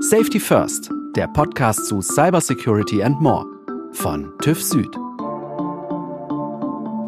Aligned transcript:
Safety 0.00 0.38
First, 0.38 0.90
der 1.16 1.26
Podcast 1.26 1.86
zu 1.86 2.00
Cybersecurity 2.00 3.02
and 3.02 3.20
More 3.20 3.44
von 3.92 4.32
TÜV 4.40 4.62
Süd. 4.62 4.96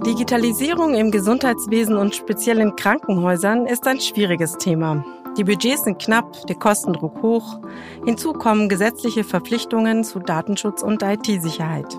Digitalisierung 0.04 0.94
im 0.94 1.12
Gesundheitswesen 1.12 1.96
und 1.96 2.16
speziell 2.16 2.58
in 2.58 2.74
Krankenhäusern 2.74 3.66
ist 3.66 3.86
ein 3.86 4.00
schwieriges 4.00 4.58
Thema. 4.58 5.04
Die 5.38 5.44
Budgets 5.44 5.84
sind 5.84 6.02
knapp, 6.02 6.44
der 6.48 6.56
Kostendruck 6.56 7.22
hoch. 7.22 7.60
Hinzu 8.04 8.32
kommen 8.32 8.68
gesetzliche 8.68 9.22
Verpflichtungen 9.22 10.02
zu 10.02 10.18
Datenschutz 10.18 10.82
und 10.82 11.04
IT-Sicherheit. 11.04 11.96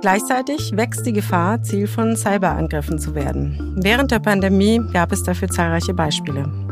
Gleichzeitig 0.00 0.76
wächst 0.76 1.06
die 1.06 1.12
Gefahr, 1.12 1.60
Ziel 1.62 1.88
von 1.88 2.14
Cyberangriffen 2.14 3.00
zu 3.00 3.16
werden. 3.16 3.74
Während 3.82 4.12
der 4.12 4.20
Pandemie 4.20 4.80
gab 4.92 5.10
es 5.10 5.24
dafür 5.24 5.48
zahlreiche 5.48 5.92
Beispiele. 5.92 6.63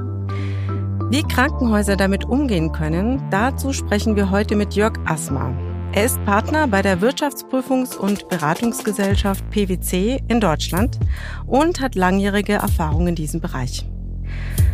Wie 1.12 1.22
Krankenhäuser 1.22 1.96
damit 1.96 2.24
umgehen 2.24 2.72
können, 2.72 3.22
dazu 3.30 3.74
sprechen 3.74 4.16
wir 4.16 4.30
heute 4.30 4.56
mit 4.56 4.72
Jörg 4.72 4.94
Asma. 5.04 5.54
Er 5.92 6.06
ist 6.06 6.24
Partner 6.24 6.66
bei 6.66 6.80
der 6.80 7.02
Wirtschaftsprüfungs- 7.02 7.98
und 7.98 8.30
Beratungsgesellschaft 8.30 9.44
PwC 9.50 10.22
in 10.28 10.40
Deutschland 10.40 10.98
und 11.46 11.80
hat 11.80 11.96
langjährige 11.96 12.54
Erfahrung 12.54 13.08
in 13.08 13.14
diesem 13.14 13.42
Bereich. 13.42 13.86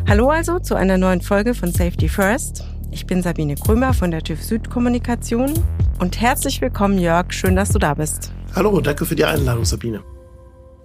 Hallo 0.06 0.30
also 0.30 0.60
zu 0.60 0.76
einer 0.76 0.96
neuen 0.96 1.22
Folge 1.22 1.54
von 1.54 1.72
Safety 1.72 2.08
First. 2.08 2.62
Ich 2.92 3.04
bin 3.04 3.20
Sabine 3.20 3.56
Krömer 3.56 3.92
von 3.92 4.12
der 4.12 4.22
TÜV 4.22 4.40
Süd 4.40 4.70
Kommunikation 4.70 5.52
und 5.98 6.20
herzlich 6.20 6.60
willkommen 6.60 6.98
Jörg, 6.98 7.32
schön, 7.32 7.56
dass 7.56 7.70
du 7.70 7.80
da 7.80 7.94
bist. 7.94 8.32
Hallo, 8.54 8.80
danke 8.80 9.06
für 9.06 9.16
die 9.16 9.24
Einladung, 9.24 9.64
Sabine. 9.64 10.04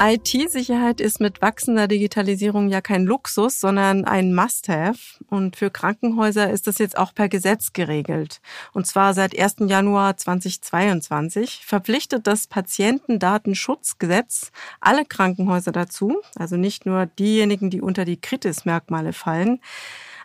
IT-Sicherheit 0.06 1.00
ist 1.00 1.22
mit 1.22 1.42
wachsender 1.42 1.88
Digitalisierung 1.88 2.68
ja 2.68 2.82
kein 2.82 3.06
Luxus, 3.06 3.62
sondern 3.62 4.04
ein 4.04 4.36
Must-Have. 4.36 5.00
Und 5.30 5.56
für 5.56 5.70
Krankenhäuser 5.70 6.50
ist 6.50 6.68
das 6.68 6.78
jetzt 6.78 6.98
auch 6.98 7.16
per 7.16 7.30
Gesetz 7.30 7.72
geregelt. 7.72 8.42
Und 8.74 8.86
zwar 8.86 9.14
seit 9.14 9.40
1. 9.40 9.56
Januar 9.60 10.18
2022 10.18 11.66
verpflichtet 11.66 12.28
das 12.28 12.48
Patientendatenschutzgesetz 12.48 14.52
alle 14.82 15.06
Krankenhäuser 15.06 15.72
dazu, 15.72 16.18
also 16.36 16.58
nicht 16.58 16.86
nur 16.86 17.06
diejenigen, 17.06 17.70
die 17.70 17.80
unter 17.80 18.04
die 18.04 18.20
Kritismerkmale 18.20 19.14
fallen, 19.14 19.62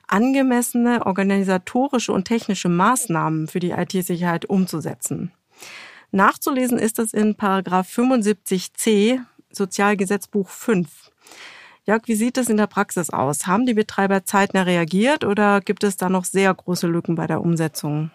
angemessene 0.09 1.07
organisatorische 1.07 2.13
und 2.13 2.25
technische 2.25 2.69
Maßnahmen 2.69 3.47
für 3.47 3.61
die 3.61 3.71
IT-Sicherheit 3.71 4.47
umzusetzen. 4.47 5.31
Nachzulesen 6.11 6.81
ist 6.81 6.99
es 6.99 7.13
in 7.13 7.37
Paragraph 7.37 7.97
75c 7.97 9.21
Sozialgesetzbuch 9.59 10.49
5. 10.49 10.89
Jörg, 11.85 12.03
wie 12.07 12.15
sieht 12.15 12.39
es 12.39 12.49
in 12.49 12.57
der 12.57 12.67
Praxis 12.67 13.11
aus? 13.11 13.47
Haben 13.47 13.67
die 13.67 13.75
Betreiber 13.75 14.25
zeitnah 14.25 14.63
reagiert 14.63 15.25
oder 15.25 15.61
gibt 15.61 15.85
es 15.85 15.97
da 15.97 16.09
noch 16.09 16.25
sehr 16.25 16.53
große 16.55 16.87
Lücken 16.87 17.15
bei 17.15 17.27
der 17.27 17.41
Umsetzung? 17.41 18.11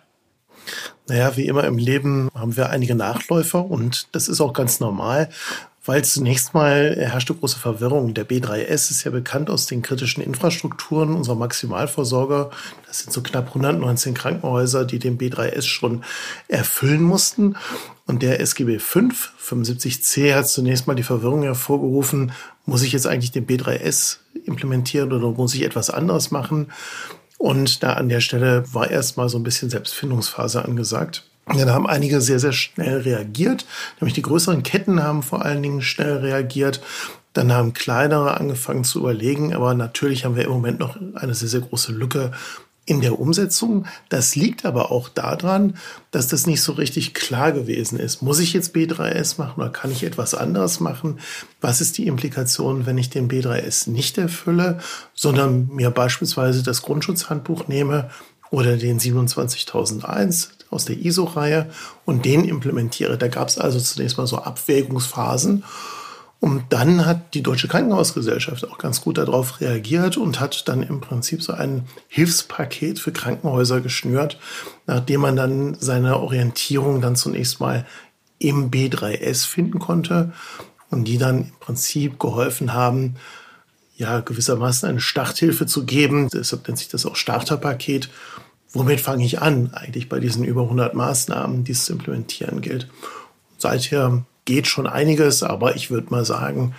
Naja, 1.07 1.35
wie 1.35 1.47
immer 1.47 1.63
im 1.65 1.77
Leben 1.77 2.29
haben 2.35 2.55
wir 2.55 2.69
einige 2.69 2.95
Nachläufer 2.95 3.65
und 3.65 4.07
das 4.13 4.27
ist 4.27 4.41
auch 4.41 4.53
ganz 4.53 4.79
normal, 4.79 5.29
weil 5.85 6.05
zunächst 6.05 6.53
mal 6.53 6.95
herrschte 6.97 7.33
große 7.33 7.59
Verwirrung. 7.59 8.13
Der 8.13 8.27
B3S 8.27 8.91
ist 8.91 9.03
ja 9.03 9.11
bekannt 9.11 9.49
aus 9.49 9.65
den 9.65 9.81
kritischen 9.81 10.23
Infrastrukturen 10.23 11.13
unserer 11.13 11.35
Maximalversorger. 11.35 12.51
Das 12.87 12.99
sind 12.99 13.11
so 13.11 13.21
knapp 13.21 13.47
119 13.47 14.13
Krankenhäuser, 14.13 14.85
die 14.85 14.99
den 14.99 15.17
B3S 15.17 15.63
schon 15.63 16.03
erfüllen 16.47 17.01
mussten. 17.01 17.57
Und 18.05 18.21
der 18.21 18.41
SGB 18.41 18.79
5, 18.79 19.31
75c, 19.41 20.35
hat 20.35 20.47
zunächst 20.47 20.87
mal 20.87 20.95
die 20.95 21.03
Verwirrung 21.03 21.43
hervorgerufen, 21.43 22.33
muss 22.65 22.83
ich 22.83 22.91
jetzt 22.91 23.07
eigentlich 23.07 23.31
den 23.31 23.47
B3S 23.47 24.17
implementieren 24.45 25.11
oder 25.13 25.31
muss 25.31 25.55
ich 25.55 25.63
etwas 25.63 25.89
anderes 25.89 26.31
machen? 26.31 26.67
Und 27.37 27.83
da 27.83 27.93
an 27.93 28.09
der 28.09 28.21
Stelle 28.21 28.63
war 28.73 28.89
erstmal 28.89 29.29
so 29.29 29.37
ein 29.37 29.43
bisschen 29.43 29.69
Selbstfindungsphase 29.69 30.63
angesagt. 30.63 31.23
Dann 31.45 31.71
haben 31.71 31.87
einige 31.87 32.21
sehr, 32.21 32.39
sehr 32.39 32.53
schnell 32.53 33.01
reagiert. 33.01 33.65
Nämlich 33.99 34.13
die 34.13 34.21
größeren 34.21 34.63
Ketten 34.63 35.03
haben 35.03 35.23
vor 35.23 35.43
allen 35.43 35.61
Dingen 35.61 35.81
schnell 35.81 36.17
reagiert. 36.17 36.81
Dann 37.33 37.51
haben 37.51 37.73
kleinere 37.73 38.39
angefangen 38.39 38.85
zu 38.85 38.99
überlegen. 38.99 39.53
Aber 39.53 39.73
natürlich 39.73 40.23
haben 40.23 40.37
wir 40.37 40.45
im 40.45 40.51
Moment 40.51 40.79
noch 40.79 40.97
eine 41.15 41.33
sehr, 41.33 41.49
sehr 41.49 41.61
große 41.61 41.91
Lücke 41.91 42.31
in 42.85 43.01
der 43.01 43.19
Umsetzung. 43.19 43.85
Das 44.09 44.35
liegt 44.35 44.65
aber 44.65 44.91
auch 44.91 45.07
daran, 45.07 45.77
dass 46.11 46.27
das 46.27 46.45
nicht 46.45 46.61
so 46.61 46.73
richtig 46.73 47.13
klar 47.13 47.51
gewesen 47.51 47.97
ist. 47.97 48.21
Muss 48.21 48.39
ich 48.39 48.53
jetzt 48.53 48.75
B3S 48.75 49.37
machen 49.37 49.61
oder 49.61 49.69
kann 49.69 49.91
ich 49.91 50.03
etwas 50.03 50.33
anderes 50.33 50.79
machen? 50.79 51.19
Was 51.61 51.79
ist 51.79 51.97
die 51.97 52.07
Implikation, 52.07 52.85
wenn 52.85 52.97
ich 52.97 53.09
den 53.09 53.29
B3S 53.29 53.89
nicht 53.89 54.17
erfülle, 54.17 54.79
sondern 55.13 55.67
mir 55.67 55.91
beispielsweise 55.91 56.61
das 56.61 56.81
Grundschutzhandbuch 56.81 57.67
nehme 57.67 58.09
oder 58.51 58.77
den 58.77 58.99
27001 58.99 60.51
aus 60.69 60.85
der 60.85 60.97
ISO-Reihe 60.97 61.69
und 62.05 62.25
den 62.25 62.43
implementiere. 62.43 63.17
Da 63.17 63.27
gab 63.27 63.47
es 63.47 63.57
also 63.57 63.79
zunächst 63.79 64.17
mal 64.17 64.27
so 64.27 64.37
Abwägungsphasen. 64.37 65.63
Und 66.43 66.73
dann 66.73 67.05
hat 67.05 67.35
die 67.35 67.41
Deutsche 67.41 67.69
Krankenhausgesellschaft 67.69 68.69
auch 68.69 68.77
ganz 68.77 68.99
gut 68.99 69.17
darauf 69.17 69.61
reagiert 69.61 70.17
und 70.17 70.41
hat 70.41 70.67
dann 70.67 70.83
im 70.83 70.99
Prinzip 70.99 71.41
so 71.41 71.53
ein 71.53 71.87
Hilfspaket 72.09 72.99
für 72.99 73.13
Krankenhäuser 73.13 73.79
geschnürt, 73.79 74.37
nachdem 74.85 75.21
man 75.21 75.37
dann 75.37 75.77
seine 75.79 76.19
Orientierung 76.19 76.99
dann 76.99 77.15
zunächst 77.15 77.61
mal 77.61 77.85
im 78.39 78.71
B3S 78.71 79.47
finden 79.47 79.79
konnte 79.79 80.33
und 80.89 81.05
die 81.05 81.17
dann 81.17 81.43
im 81.43 81.59
Prinzip 81.61 82.19
geholfen 82.19 82.73
haben, 82.73 83.15
ja, 83.95 84.19
gewissermaßen 84.19 84.89
eine 84.89 84.99
Starthilfe 84.99 85.65
zu 85.65 85.85
geben. 85.85 86.27
Deshalb 86.27 86.67
nennt 86.67 86.77
sich 86.77 86.89
das 86.89 87.05
auch 87.05 87.15
Starterpaket. 87.15 88.09
Womit 88.73 88.99
fange 88.99 89.23
ich 89.23 89.41
an, 89.41 89.73
eigentlich 89.73 90.09
bei 90.09 90.19
diesen 90.19 90.43
über 90.43 90.63
100 90.63 90.93
Maßnahmen, 90.93 91.63
die 91.63 91.71
es 91.71 91.85
zu 91.85 91.93
implementieren 91.93 92.59
gilt? 92.59 92.89
Seither 93.57 94.25
geht 94.45 94.67
schon 94.67 94.87
einiges, 94.87 95.43
aber 95.43 95.75
ich 95.75 95.91
würde 95.91 96.09
mal 96.09 96.25
sagen, 96.25 96.73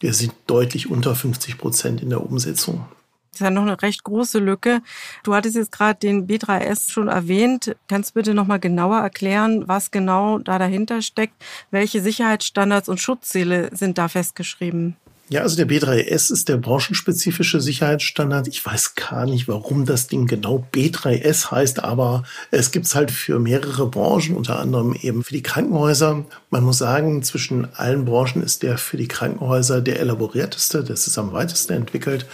wir 0.00 0.14
sind 0.14 0.32
deutlich 0.46 0.90
unter 0.90 1.14
50 1.14 1.58
Prozent 1.58 2.02
in 2.02 2.10
der 2.10 2.22
Umsetzung. 2.24 2.86
Das 3.30 3.40
ist 3.40 3.44
ja 3.44 3.50
noch 3.50 3.62
eine 3.62 3.80
recht 3.82 4.04
große 4.04 4.38
Lücke. 4.38 4.80
Du 5.22 5.34
hattest 5.34 5.54
jetzt 5.54 5.72
gerade 5.72 5.98
den 5.98 6.26
B3S 6.26 6.90
schon 6.90 7.08
erwähnt. 7.08 7.76
Kannst 7.86 8.10
du 8.10 8.14
bitte 8.14 8.34
noch 8.34 8.46
mal 8.46 8.58
genauer 8.58 8.98
erklären, 8.98 9.68
was 9.68 9.90
genau 9.90 10.38
da 10.38 10.58
dahinter 10.58 11.02
steckt? 11.02 11.34
Welche 11.70 12.00
Sicherheitsstandards 12.00 12.88
und 12.88 13.00
Schutzziele 13.00 13.70
sind 13.72 13.98
da 13.98 14.08
festgeschrieben? 14.08 14.96
Ja, 15.30 15.42
also 15.42 15.56
der 15.56 15.68
B3S 15.68 16.32
ist 16.32 16.48
der 16.48 16.56
branchenspezifische 16.56 17.60
Sicherheitsstandard. 17.60 18.48
Ich 18.48 18.64
weiß 18.64 18.94
gar 18.94 19.26
nicht, 19.26 19.46
warum 19.46 19.84
das 19.84 20.06
Ding 20.06 20.26
genau 20.26 20.66
B3S 20.72 21.50
heißt, 21.50 21.84
aber 21.84 22.22
es 22.50 22.70
gibt's 22.70 22.94
halt 22.94 23.10
für 23.10 23.38
mehrere 23.38 23.86
Branchen, 23.90 24.34
unter 24.34 24.58
anderem 24.58 24.94
eben 24.94 25.22
für 25.22 25.34
die 25.34 25.42
Krankenhäuser. 25.42 26.24
Man 26.48 26.64
muss 26.64 26.78
sagen, 26.78 27.22
zwischen 27.22 27.68
allen 27.74 28.06
Branchen 28.06 28.42
ist 28.42 28.62
der 28.62 28.78
für 28.78 28.96
die 28.96 29.08
Krankenhäuser 29.08 29.82
der 29.82 30.00
elaborierteste, 30.00 30.82
das 30.82 31.06
ist 31.06 31.18
am 31.18 31.34
weitesten 31.34 31.74
entwickelt. 31.74 32.24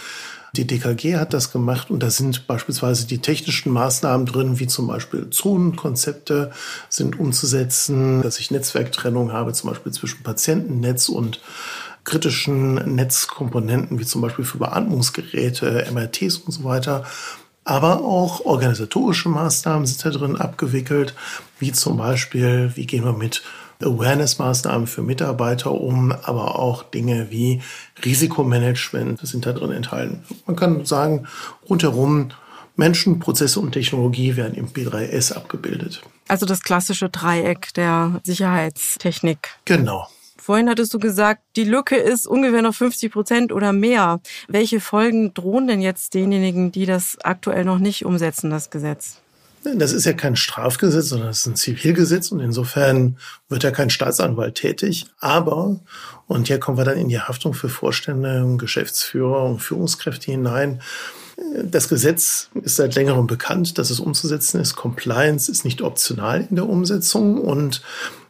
Die 0.55 0.65
DKG 0.65 1.17
hat 1.17 1.33
das 1.33 1.51
gemacht 1.51 1.89
und 1.91 2.01
da 2.01 2.09
sind 2.09 2.47
beispielsweise 2.47 3.07
die 3.07 3.17
technischen 3.17 3.73
Maßnahmen 3.73 4.25
drin, 4.25 4.57
wie 4.57 4.67
zum 4.67 4.87
Beispiel 4.87 5.29
Zonenkonzepte 5.29 6.51
sind 6.87 7.19
umzusetzen, 7.19 8.21
dass 8.21 8.39
ich 8.39 8.51
Netzwerktrennung 8.51 9.33
habe, 9.33 9.51
zum 9.51 9.71
Beispiel 9.71 9.91
zwischen 9.91 10.23
Patientennetz 10.23 11.09
und 11.09 11.41
kritischen 12.05 12.95
Netzkomponenten, 12.95 13.99
wie 13.99 14.05
zum 14.05 14.21
Beispiel 14.21 14.45
für 14.45 14.59
Beatmungsgeräte, 14.59 15.87
MRTs 15.91 16.37
und 16.37 16.51
so 16.51 16.63
weiter. 16.63 17.03
Aber 17.63 18.03
auch 18.03 18.45
organisatorische 18.45 19.27
Maßnahmen 19.27 19.87
sind 19.87 20.05
da 20.05 20.11
drin 20.11 20.37
abgewickelt, 20.37 21.15
wie 21.59 21.71
zum 21.71 21.97
Beispiel, 21.97 22.71
wie 22.75 22.85
gehen 22.85 23.03
wir 23.03 23.13
mit 23.13 23.41
Awareness-Maßnahmen 23.81 24.87
für 24.87 25.01
Mitarbeiter 25.01 25.71
um, 25.71 26.11
aber 26.11 26.59
auch 26.59 26.83
Dinge 26.83 27.27
wie 27.31 27.61
Risikomanagement 28.05 29.19
sind 29.27 29.45
da 29.45 29.51
drin 29.51 29.71
enthalten. 29.71 30.23
Man 30.45 30.55
kann 30.55 30.85
sagen, 30.85 31.27
rundherum 31.69 32.29
Menschen, 32.77 33.19
Prozesse 33.19 33.59
und 33.59 33.71
Technologie 33.71 34.35
werden 34.35 34.55
im 34.55 34.67
P3S 34.67 35.33
abgebildet. 35.33 36.01
Also 36.27 36.45
das 36.45 36.61
klassische 36.61 37.09
Dreieck 37.09 37.73
der 37.73 38.21
Sicherheitstechnik. 38.23 39.49
Genau. 39.65 40.07
Vorhin 40.45 40.69
hattest 40.69 40.93
du 40.93 40.99
gesagt, 40.99 41.41
die 41.55 41.63
Lücke 41.63 41.95
ist 41.95 42.27
ungefähr 42.27 42.61
noch 42.61 42.75
50 42.75 43.11
Prozent 43.11 43.51
oder 43.51 43.73
mehr. 43.73 44.21
Welche 44.47 44.79
Folgen 44.79 45.33
drohen 45.33 45.65
denn 45.65 45.81
jetzt 45.81 46.13
denjenigen, 46.13 46.71
die 46.71 46.85
das 46.85 47.17
aktuell 47.23 47.65
noch 47.65 47.79
nicht 47.79 48.05
umsetzen, 48.05 48.51
das 48.51 48.69
Gesetz? 48.69 49.21
Das 49.63 49.91
ist 49.91 50.05
ja 50.05 50.13
kein 50.13 50.35
Strafgesetz, 50.35 51.07
sondern 51.07 51.29
das 51.29 51.39
ist 51.39 51.45
ein 51.47 51.55
Zivilgesetz 51.55 52.31
und 52.31 52.41
insofern 52.41 53.17
wird 53.49 53.63
ja 53.63 53.71
kein 53.71 53.89
Staatsanwalt 53.89 54.53
tätig. 54.53 55.07
Aber, 55.19 55.79
und 56.27 56.45
hier 56.45 56.59
kommen 56.59 56.77
wir 56.77 56.85
dann 56.85 56.99
in 56.99 57.09
die 57.09 57.19
Haftung 57.19 57.55
für 57.55 57.67
Vorstände, 57.67 58.45
Geschäftsführer 58.59 59.45
und 59.45 59.63
Führungskräfte 59.63 60.29
hinein. 60.29 60.79
Das 61.63 61.89
Gesetz 61.89 62.51
ist 62.61 62.75
seit 62.75 62.93
längerem 62.93 63.25
bekannt, 63.25 63.79
dass 63.79 63.89
es 63.89 63.99
umzusetzen 63.99 64.61
ist. 64.61 64.75
Compliance 64.75 65.51
ist 65.51 65.65
nicht 65.65 65.81
optional 65.81 66.45
in 66.47 66.55
der 66.55 66.69
Umsetzung 66.69 67.39
und 67.39 67.81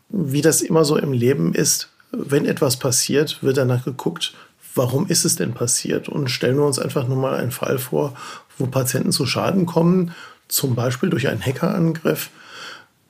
wie 0.08 0.42
das 0.42 0.62
immer 0.62 0.86
so 0.86 0.96
im 0.96 1.12
Leben 1.12 1.54
ist, 1.54 1.90
wenn 2.18 2.46
etwas 2.46 2.78
passiert, 2.78 3.42
wird 3.44 3.58
danach 3.58 3.84
geguckt, 3.86 4.34
warum 4.76 5.08
ist 5.08 5.26
es 5.26 5.36
denn 5.36 5.54
passiert? 5.54 6.10
Und 6.10 6.30
stellen 6.30 6.58
wir 6.58 6.66
uns 6.66 6.80
einfach 6.80 7.08
nur 7.08 7.18
mal 7.18 7.36
einen 7.36 7.52
Fall 7.52 7.78
vor, 7.78 8.14
wo 8.58 8.68
Patienten 8.68 9.12
zu 9.12 9.26
Schaden 9.26 9.66
kommen. 9.66 10.12
zum 10.48 10.76
Beispiel 10.76 11.10
durch 11.10 11.28
einen 11.28 11.44
Hackerangriff, 11.44 12.30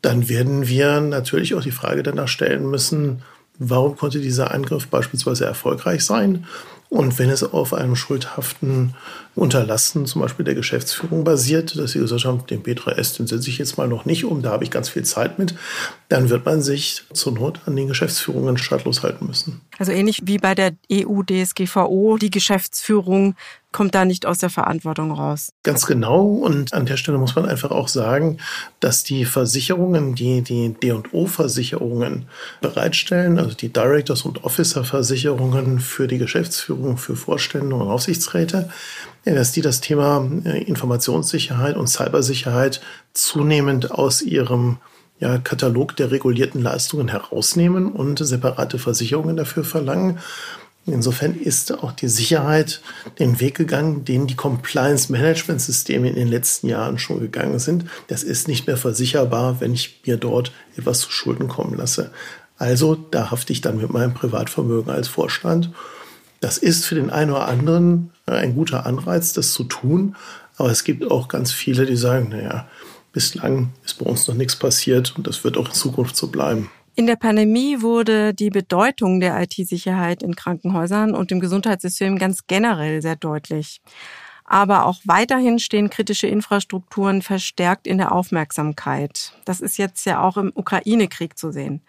dann 0.01 0.29
werden 0.29 0.69
wir 0.69 1.01
natürlich 1.01 1.53
auch 1.53 1.61
die 1.61 1.71
Frage 1.71 2.01
danach 2.01 2.29
stellen 2.29 2.69
müssen, 2.69 3.23
warum 3.59 3.97
konnte 3.97 4.21
dieser 4.21 4.51
Angriff 4.51 4.87
beispielsweise 4.87 5.45
erfolgreich 5.45 6.05
sein? 6.05 6.45
Und 6.89 7.19
wenn 7.19 7.29
es 7.29 7.43
auf 7.43 7.73
einem 7.73 7.95
schuldhaften 7.95 8.95
Unterlassen 9.35 10.05
zum 10.05 10.21
Beispiel 10.21 10.45
der 10.45 10.55
Geschäftsführung 10.55 11.23
basiert, 11.25 11.77
dass 11.77 11.91
sie 11.91 11.99
gesagt 11.99 12.25
haben, 12.25 12.47
den 12.47 12.63
B3S, 12.63 13.17
den 13.17 13.27
setze 13.27 13.49
ich 13.49 13.57
jetzt 13.57 13.77
mal 13.77 13.87
noch 13.87 14.05
nicht 14.05 14.23
um, 14.23 14.41
da 14.41 14.51
habe 14.51 14.63
ich 14.63 14.71
ganz 14.71 14.87
viel 14.87 15.03
Zeit 15.03 15.37
mit, 15.37 15.55
dann 16.07 16.29
wird 16.29 16.45
man 16.45 16.61
sich 16.61 17.03
zur 17.13 17.33
Not 17.33 17.59
an 17.65 17.75
den 17.75 17.87
Geschäftsführungen 17.87 18.57
stattlos 18.57 19.03
halten 19.03 19.27
müssen. 19.27 19.61
Also 19.77 19.91
ähnlich 19.91 20.21
wie 20.23 20.37
bei 20.37 20.55
der 20.55 20.71
EU-DSGVO, 20.91 22.17
die 22.17 22.31
Geschäftsführung 22.31 23.35
kommt 23.75 23.93
da 23.93 24.05
nicht 24.05 24.25
aus 24.25 24.37
der 24.37 24.49
Verantwortung 24.49 25.11
raus. 25.11 25.49
Ganz 25.63 25.85
genau. 25.85 26.23
Und 26.23 26.73
an 26.73 26.85
der 26.85 26.95
Stelle 26.95 27.17
muss 27.17 27.35
man 27.35 27.45
einfach 27.45 27.71
auch 27.71 27.89
sagen, 27.89 28.37
dass 28.79 29.03
die 29.03 29.25
Versicherungen, 29.25 30.15
die 30.15 30.43
die 30.43 30.73
D&O-Versicherungen 30.81 32.29
bereitstellen, 32.61 33.37
also 33.37 33.53
die 33.53 33.73
Directors- 33.73 34.21
und 34.21 34.45
Officer-Versicherungen 34.45 35.81
für 35.81 36.07
die 36.07 36.19
Geschäftsführung, 36.19 36.97
für 36.97 37.17
Vorstände 37.17 37.75
und 37.75 37.89
Aufsichtsräte, 37.89 38.69
dass 39.33 39.51
die 39.51 39.61
das 39.61 39.81
Thema 39.81 40.29
äh, 40.45 40.63
Informationssicherheit 40.63 41.77
und 41.77 41.87
Cybersicherheit 41.87 42.81
zunehmend 43.13 43.91
aus 43.91 44.21
ihrem 44.21 44.77
ja, 45.19 45.37
Katalog 45.37 45.95
der 45.95 46.11
regulierten 46.11 46.61
Leistungen 46.61 47.07
herausnehmen 47.07 47.91
und 47.91 48.19
separate 48.19 48.77
Versicherungen 48.77 49.37
dafür 49.37 49.63
verlangen. 49.63 50.19
Insofern 50.87 51.33
ist 51.33 51.71
auch 51.83 51.93
die 51.93 52.09
Sicherheit 52.09 52.81
den 53.17 53.39
Weg 53.39 53.55
gegangen, 53.55 54.05
den 54.05 54.27
die 54.27 54.35
Compliance-Management-Systeme 54.35 56.09
in 56.09 56.15
den 56.15 56.27
letzten 56.27 56.67
Jahren 56.67 56.99
schon 56.99 57.19
gegangen 57.19 57.57
sind. 57.57 57.85
Das 58.07 58.21
ist 58.21 58.47
nicht 58.47 58.67
mehr 58.67 58.77
versicherbar, 58.77 59.61
wenn 59.61 59.73
ich 59.73 60.01
mir 60.05 60.17
dort 60.17 60.51
etwas 60.77 60.99
zu 60.99 61.09
Schulden 61.09 61.47
kommen 61.47 61.75
lasse. 61.75 62.11
Also 62.57 62.93
da 62.95 63.31
hafte 63.31 63.51
ich 63.51 63.61
dann 63.61 63.77
mit 63.77 63.91
meinem 63.91 64.13
Privatvermögen 64.13 64.93
als 64.93 65.07
Vorstand. 65.07 65.71
Das 66.45 66.59
ist 66.59 66.85
für 66.85 66.93
den 66.93 67.09
einen 67.09 67.31
oder 67.31 67.47
anderen 67.47 68.11
ein 68.27 68.53
guter 68.53 68.85
Anreiz, 68.85 69.33
das 69.33 69.51
zu 69.51 69.63
tun. 69.63 70.15
Aber 70.57 70.69
es 70.69 70.83
gibt 70.83 71.09
auch 71.09 71.27
ganz 71.27 71.51
viele, 71.51 71.87
die 71.87 71.95
sagen, 71.95 72.29
naja, 72.29 72.67
bislang 73.13 73.71
ist 73.83 73.97
bei 73.97 74.05
uns 74.05 74.27
noch 74.27 74.35
nichts 74.35 74.55
passiert 74.55 75.15
und 75.17 75.25
das 75.25 75.43
wird 75.43 75.57
auch 75.57 75.65
in 75.65 75.73
Zukunft 75.73 76.15
so 76.15 76.27
bleiben. 76.27 76.69
In 76.93 77.07
der 77.07 77.15
Pandemie 77.15 77.81
wurde 77.81 78.35
die 78.35 78.51
Bedeutung 78.51 79.19
der 79.19 79.41
IT-Sicherheit 79.41 80.21
in 80.21 80.35
Krankenhäusern 80.35 81.15
und 81.15 81.31
im 81.31 81.39
Gesundheitssystem 81.39 82.19
ganz 82.19 82.45
generell 82.45 83.01
sehr 83.01 83.15
deutlich. 83.15 83.81
Aber 84.43 84.85
auch 84.85 84.99
weiterhin 85.03 85.57
stehen 85.57 85.89
kritische 85.89 86.27
Infrastrukturen 86.27 87.23
verstärkt 87.23 87.87
in 87.87 87.97
der 87.97 88.11
Aufmerksamkeit. 88.11 89.31
Das 89.45 89.61
ist 89.61 89.77
jetzt 89.79 90.05
ja 90.05 90.21
auch 90.21 90.37
im 90.37 90.51
Ukraine-Krieg 90.53 91.39
zu 91.39 91.51
sehen. 91.51 91.81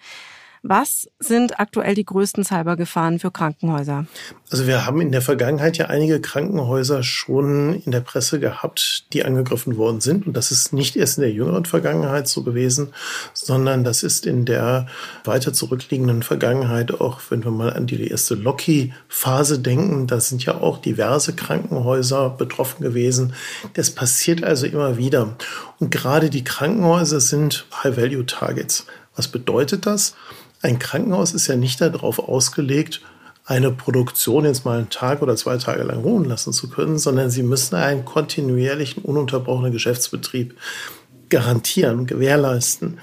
Was 0.62 1.08
sind 1.18 1.60
aktuell 1.60 1.94
die 1.94 2.04
größten 2.04 2.44
Cybergefahren 2.44 3.18
für 3.18 3.30
Krankenhäuser? 3.30 4.06
Also 4.50 4.66
wir 4.66 4.86
haben 4.86 5.00
in 5.00 5.12
der 5.12 5.22
Vergangenheit 5.22 5.76
ja 5.76 5.86
einige 5.86 6.20
Krankenhäuser 6.20 7.02
schon 7.02 7.74
in 7.74 7.92
der 7.92 8.00
Presse 8.00 8.40
gehabt, 8.40 9.06
die 9.12 9.24
angegriffen 9.24 9.76
worden 9.76 10.00
sind. 10.00 10.26
Und 10.26 10.36
das 10.36 10.50
ist 10.50 10.72
nicht 10.72 10.96
erst 10.96 11.18
in 11.18 11.22
der 11.22 11.32
jüngeren 11.32 11.64
Vergangenheit 11.64 12.28
so 12.28 12.42
gewesen, 12.42 12.92
sondern 13.32 13.84
das 13.84 14.02
ist 14.02 14.26
in 14.26 14.44
der 14.44 14.86
weiter 15.24 15.52
zurückliegenden 15.52 16.22
Vergangenheit 16.22 17.00
auch, 17.00 17.20
wenn 17.28 17.44
wir 17.44 17.50
mal 17.50 17.72
an 17.72 17.86
die 17.86 18.08
erste 18.08 18.34
Locky-Phase 18.34 19.58
denken, 19.58 20.06
da 20.06 20.20
sind 20.20 20.44
ja 20.44 20.60
auch 20.60 20.78
diverse 20.78 21.34
Krankenhäuser 21.34 22.30
betroffen 22.30 22.82
gewesen. 22.82 23.34
Das 23.74 23.90
passiert 23.90 24.44
also 24.44 24.66
immer 24.66 24.96
wieder. 24.96 25.36
Und 25.78 25.90
gerade 25.90 26.30
die 26.30 26.44
Krankenhäuser 26.44 27.20
sind 27.20 27.66
High-Value-Targets. 27.82 28.86
Was 29.16 29.28
bedeutet 29.28 29.86
das? 29.86 30.14
Ein 30.62 30.78
Krankenhaus 30.78 31.32
ist 31.32 31.46
ja 31.46 31.56
nicht 31.56 31.80
darauf 31.80 32.18
ausgelegt, 32.18 33.02
eine 33.44 33.70
Produktion 33.70 34.44
jetzt 34.44 34.64
mal 34.64 34.78
einen 34.78 34.90
Tag 34.90 35.22
oder 35.22 35.36
zwei 35.36 35.56
Tage 35.56 35.84
lang 35.84 36.00
ruhen 36.00 36.24
lassen 36.24 36.52
zu 36.52 36.68
können, 36.68 36.98
sondern 36.98 37.30
sie 37.30 37.44
müssen 37.44 37.76
einen 37.76 38.04
kontinuierlichen, 38.04 39.04
ununterbrochenen 39.04 39.72
Geschäftsbetrieb 39.72 40.56
garantieren, 41.28 42.06
gewährleisten. 42.06 42.98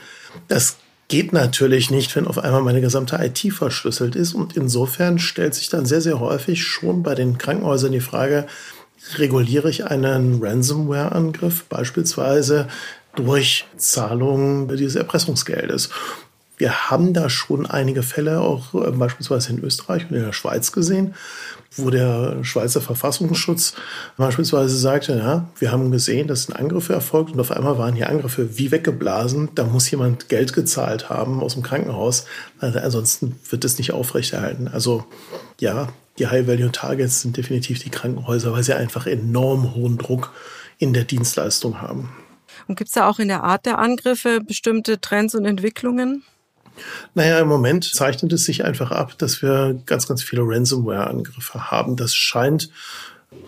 Das 0.49 0.77
geht 1.07 1.31
natürlich 1.31 1.91
nicht, 1.91 2.15
wenn 2.15 2.27
auf 2.27 2.39
einmal 2.39 2.61
meine 2.61 2.81
gesamte 2.81 3.17
IT 3.21 3.53
verschlüsselt 3.53 4.15
ist. 4.15 4.33
Und 4.33 4.57
insofern 4.57 5.19
stellt 5.19 5.55
sich 5.55 5.69
dann 5.69 5.85
sehr, 5.85 6.01
sehr 6.01 6.19
häufig 6.19 6.63
schon 6.63 7.03
bei 7.03 7.15
den 7.15 7.37
Krankenhäusern 7.37 7.91
die 7.91 7.99
Frage, 7.99 8.47
reguliere 9.17 9.69
ich 9.69 9.85
einen 9.85 10.43
Ransomware-Angriff 10.43 11.65
beispielsweise 11.65 12.67
durch 13.15 13.65
Zahlung 13.77 14.67
dieses 14.69 14.95
Erpressungsgeldes. 14.95 15.89
Wir 16.63 16.89
haben 16.89 17.11
da 17.11 17.29
schon 17.29 17.65
einige 17.65 18.03
Fälle, 18.03 18.39
auch 18.39 18.73
äh, 18.73 18.91
beispielsweise 18.91 19.51
in 19.51 19.61
Österreich 19.61 20.09
und 20.09 20.15
in 20.15 20.23
der 20.23 20.31
Schweiz 20.31 20.71
gesehen, 20.71 21.13
wo 21.75 21.89
der 21.89 22.41
Schweizer 22.45 22.79
Verfassungsschutz 22.79 23.73
beispielsweise 24.15 24.77
sagte, 24.77 25.17
ja, 25.17 25.49
wir 25.59 25.73
haben 25.73 25.91
gesehen, 25.91 26.29
dass 26.29 26.47
ein 26.47 26.55
Angriff 26.55 26.87
erfolgt 26.87 27.33
und 27.33 27.41
auf 27.41 27.51
einmal 27.51 27.77
waren 27.77 27.95
die 27.95 28.05
Angriffe 28.05 28.57
wie 28.57 28.71
weggeblasen. 28.71 29.49
Da 29.55 29.65
muss 29.65 29.91
jemand 29.91 30.29
Geld 30.29 30.53
gezahlt 30.53 31.09
haben 31.09 31.41
aus 31.41 31.55
dem 31.55 31.63
Krankenhaus. 31.63 32.27
Also 32.59 32.79
ansonsten 32.79 33.35
wird 33.49 33.65
es 33.65 33.77
nicht 33.77 33.91
aufrechterhalten. 33.91 34.69
Also 34.69 35.03
ja, 35.59 35.89
die 36.17 36.27
High-Value-Targets 36.27 37.23
sind 37.23 37.35
definitiv 37.35 37.83
die 37.83 37.89
Krankenhäuser, 37.89 38.53
weil 38.53 38.63
sie 38.63 38.73
einfach 38.73 39.05
enorm 39.05 39.75
hohen 39.75 39.97
Druck 39.97 40.31
in 40.77 40.93
der 40.93 41.03
Dienstleistung 41.03 41.81
haben. 41.81 42.13
Und 42.69 42.77
gibt 42.77 42.87
es 42.87 42.93
da 42.93 43.09
auch 43.09 43.19
in 43.19 43.27
der 43.27 43.43
Art 43.43 43.65
der 43.65 43.79
Angriffe 43.79 44.39
bestimmte 44.39 45.01
Trends 45.01 45.35
und 45.35 45.43
Entwicklungen? 45.43 46.23
Naja, 47.13 47.39
im 47.39 47.47
Moment 47.47 47.85
zeichnet 47.85 48.33
es 48.33 48.45
sich 48.45 48.65
einfach 48.65 48.91
ab, 48.91 49.17
dass 49.17 49.41
wir 49.41 49.79
ganz, 49.85 50.07
ganz 50.07 50.23
viele 50.23 50.43
Ransomware-Angriffe 50.43 51.71
haben. 51.71 51.95
Das 51.95 52.15
scheint 52.15 52.69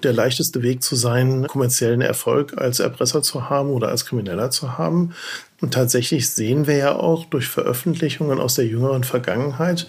der 0.03 0.13
leichteste 0.13 0.61
Weg 0.61 0.83
zu 0.83 0.95
sein, 0.95 1.47
kommerziellen 1.47 2.01
Erfolg 2.01 2.57
als 2.57 2.79
Erpresser 2.79 3.21
zu 3.21 3.49
haben 3.49 3.69
oder 3.69 3.89
als 3.89 4.05
Krimineller 4.05 4.51
zu 4.51 4.77
haben. 4.77 5.13
Und 5.61 5.73
tatsächlich 5.73 6.29
sehen 6.29 6.67
wir 6.67 6.75
ja 6.75 6.95
auch 6.95 7.25
durch 7.25 7.47
Veröffentlichungen 7.47 8.39
aus 8.39 8.55
der 8.55 8.65
jüngeren 8.65 9.03
Vergangenheit 9.03 9.87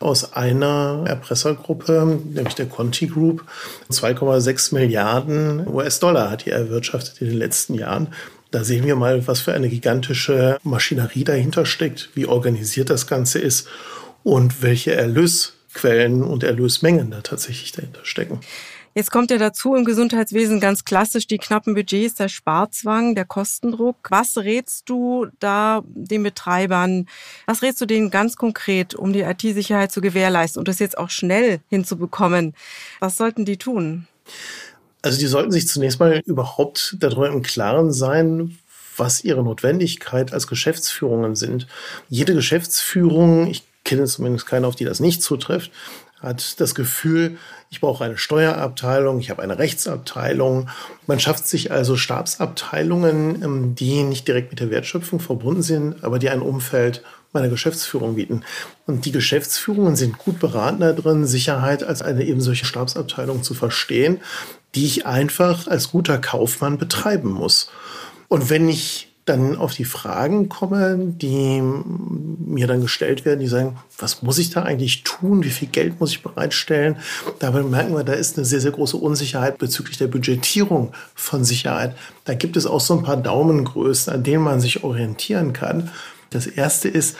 aus 0.00 0.32
einer 0.32 1.04
Erpressergruppe, 1.06 2.20
nämlich 2.32 2.54
der 2.54 2.66
Conti 2.66 3.08
Group, 3.08 3.44
2,6 3.90 4.74
Milliarden 4.74 5.66
US-Dollar 5.66 6.30
hat 6.30 6.46
die 6.46 6.50
erwirtschaftet 6.50 7.20
in 7.20 7.28
den 7.28 7.38
letzten 7.38 7.74
Jahren. 7.74 8.08
Da 8.50 8.64
sehen 8.64 8.86
wir 8.86 8.96
mal, 8.96 9.26
was 9.26 9.40
für 9.40 9.52
eine 9.52 9.68
gigantische 9.68 10.58
Maschinerie 10.62 11.24
dahinter 11.24 11.66
steckt, 11.66 12.10
wie 12.14 12.26
organisiert 12.26 12.88
das 12.88 13.06
Ganze 13.06 13.38
ist 13.38 13.68
und 14.22 14.62
welche 14.62 14.94
Erlösquellen 14.94 16.22
und 16.22 16.44
Erlösmengen 16.44 17.10
da 17.10 17.20
tatsächlich 17.20 17.72
dahinter 17.72 18.00
stecken. 18.04 18.40
Jetzt 18.94 19.12
kommt 19.12 19.30
ja 19.30 19.38
dazu 19.38 19.74
im 19.74 19.84
Gesundheitswesen 19.84 20.60
ganz 20.60 20.84
klassisch 20.84 21.26
die 21.26 21.38
knappen 21.38 21.74
Budgets, 21.74 22.14
der 22.14 22.28
Sparzwang, 22.28 23.14
der 23.14 23.26
Kostendruck. 23.26 23.96
Was 24.08 24.38
rätst 24.38 24.88
du 24.88 25.28
da 25.38 25.82
den 25.84 26.22
Betreibern? 26.24 27.06
Was 27.46 27.62
rätst 27.62 27.80
du 27.80 27.86
denen 27.86 28.10
ganz 28.10 28.36
konkret, 28.36 28.94
um 28.94 29.12
die 29.12 29.20
IT-Sicherheit 29.20 29.92
zu 29.92 30.00
gewährleisten 30.00 30.58
und 30.58 30.68
das 30.68 30.80
jetzt 30.80 30.98
auch 30.98 31.10
schnell 31.10 31.60
hinzubekommen? 31.68 32.54
Was 32.98 33.18
sollten 33.18 33.44
die 33.44 33.56
tun? 33.56 34.08
Also 35.02 35.18
die 35.18 35.26
sollten 35.26 35.52
sich 35.52 35.68
zunächst 35.68 36.00
mal 36.00 36.22
überhaupt 36.26 36.96
darüber 36.98 37.28
im 37.28 37.42
Klaren 37.42 37.92
sein, 37.92 38.58
was 38.96 39.22
ihre 39.22 39.44
Notwendigkeit 39.44 40.32
als 40.32 40.46
Geschäftsführungen 40.46 41.36
sind. 41.36 41.66
Jede 42.08 42.34
Geschäftsführung, 42.34 43.46
ich 43.46 43.62
kenne 43.84 44.04
zumindest 44.06 44.46
keine, 44.46 44.66
auf 44.66 44.76
die 44.76 44.84
das 44.84 45.00
nicht 45.00 45.22
zutrifft, 45.22 45.70
hat 46.20 46.60
das 46.60 46.74
Gefühl, 46.74 47.38
ich 47.70 47.80
brauche 47.80 48.04
eine 48.04 48.18
Steuerabteilung, 48.18 49.20
ich 49.20 49.30
habe 49.30 49.42
eine 49.42 49.58
Rechtsabteilung. 49.58 50.68
Man 51.06 51.20
schafft 51.20 51.46
sich 51.46 51.70
also 51.70 51.96
Stabsabteilungen, 51.96 53.42
ähm, 53.42 53.74
die 53.74 54.02
nicht 54.02 54.26
direkt 54.26 54.50
mit 54.50 54.60
der 54.60 54.70
Wertschöpfung 54.70 55.20
verbunden 55.20 55.62
sind, 55.62 56.02
aber 56.02 56.18
die 56.18 56.30
ein 56.30 56.42
Umfeld 56.42 57.02
meiner 57.32 57.48
Geschäftsführung 57.48 58.14
bieten. 58.14 58.42
Und 58.86 59.04
die 59.04 59.12
Geschäftsführungen 59.12 59.96
sind 59.96 60.16
gut 60.16 60.38
beraten 60.38 60.80
darin, 60.80 61.26
Sicherheit 61.26 61.84
als 61.84 62.00
eine 62.00 62.24
eben 62.24 62.40
solche 62.40 62.64
Stabsabteilung 62.64 63.42
zu 63.42 63.52
verstehen 63.52 64.20
die 64.74 64.86
ich 64.86 65.06
einfach 65.06 65.66
als 65.66 65.90
guter 65.90 66.18
Kaufmann 66.18 66.78
betreiben 66.78 67.30
muss. 67.30 67.70
Und 68.28 68.50
wenn 68.50 68.68
ich 68.68 69.07
dann 69.28 69.56
auf 69.56 69.74
die 69.74 69.84
Fragen 69.84 70.48
komme, 70.48 70.96
die 70.98 71.60
mir 71.60 72.66
dann 72.66 72.80
gestellt 72.80 73.24
werden, 73.24 73.40
die 73.40 73.46
sagen, 73.46 73.76
was 73.98 74.22
muss 74.22 74.38
ich 74.38 74.50
da 74.50 74.62
eigentlich 74.62 75.02
tun? 75.02 75.44
Wie 75.44 75.50
viel 75.50 75.68
Geld 75.68 76.00
muss 76.00 76.12
ich 76.12 76.22
bereitstellen? 76.22 76.96
Dabei 77.38 77.62
merken 77.62 77.94
wir, 77.94 78.04
da 78.04 78.14
ist 78.14 78.36
eine 78.36 78.46
sehr, 78.46 78.60
sehr 78.60 78.70
große 78.72 78.96
Unsicherheit 78.96 79.58
bezüglich 79.58 79.98
der 79.98 80.06
Budgetierung 80.06 80.92
von 81.14 81.44
Sicherheit. 81.44 81.94
Da 82.24 82.34
gibt 82.34 82.56
es 82.56 82.66
auch 82.66 82.80
so 82.80 82.96
ein 82.96 83.04
paar 83.04 83.16
Daumengrößen, 83.16 84.12
an 84.12 84.22
denen 84.22 84.44
man 84.44 84.60
sich 84.60 84.84
orientieren 84.84 85.52
kann. 85.52 85.90
Das 86.30 86.46
erste 86.46 86.88
ist, 86.88 87.16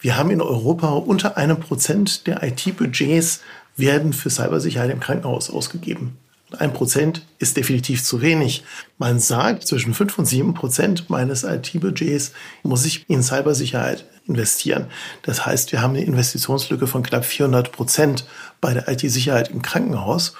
wir 0.00 0.16
haben 0.16 0.30
in 0.30 0.40
Europa 0.40 0.90
unter 0.90 1.36
einem 1.36 1.60
Prozent 1.60 2.26
der 2.26 2.42
IT-Budgets 2.42 3.40
werden 3.76 4.12
für 4.12 4.30
Cybersicherheit 4.30 4.90
im 4.90 5.00
Krankenhaus 5.00 5.50
ausgegeben. 5.50 6.16
Ein 6.58 6.72
Prozent 6.72 7.26
ist 7.38 7.56
definitiv 7.56 8.02
zu 8.02 8.20
wenig. 8.20 8.64
Man 8.98 9.18
sagt, 9.18 9.66
zwischen 9.66 9.94
fünf 9.94 10.18
und 10.18 10.26
sieben 10.26 10.54
Prozent 10.54 11.08
meines 11.08 11.44
IT-Budgets 11.44 12.32
muss 12.62 12.84
ich 12.84 13.08
in 13.08 13.22
Cybersicherheit 13.22 14.04
investieren. 14.26 14.86
Das 15.22 15.46
heißt, 15.46 15.72
wir 15.72 15.82
haben 15.82 15.94
eine 15.94 16.04
Investitionslücke 16.04 16.86
von 16.86 17.02
knapp 17.02 17.24
400 17.24 17.72
Prozent 17.72 18.26
bei 18.60 18.74
der 18.74 18.88
IT-Sicherheit 18.88 19.48
im 19.50 19.62
Krankenhaus. 19.62 20.34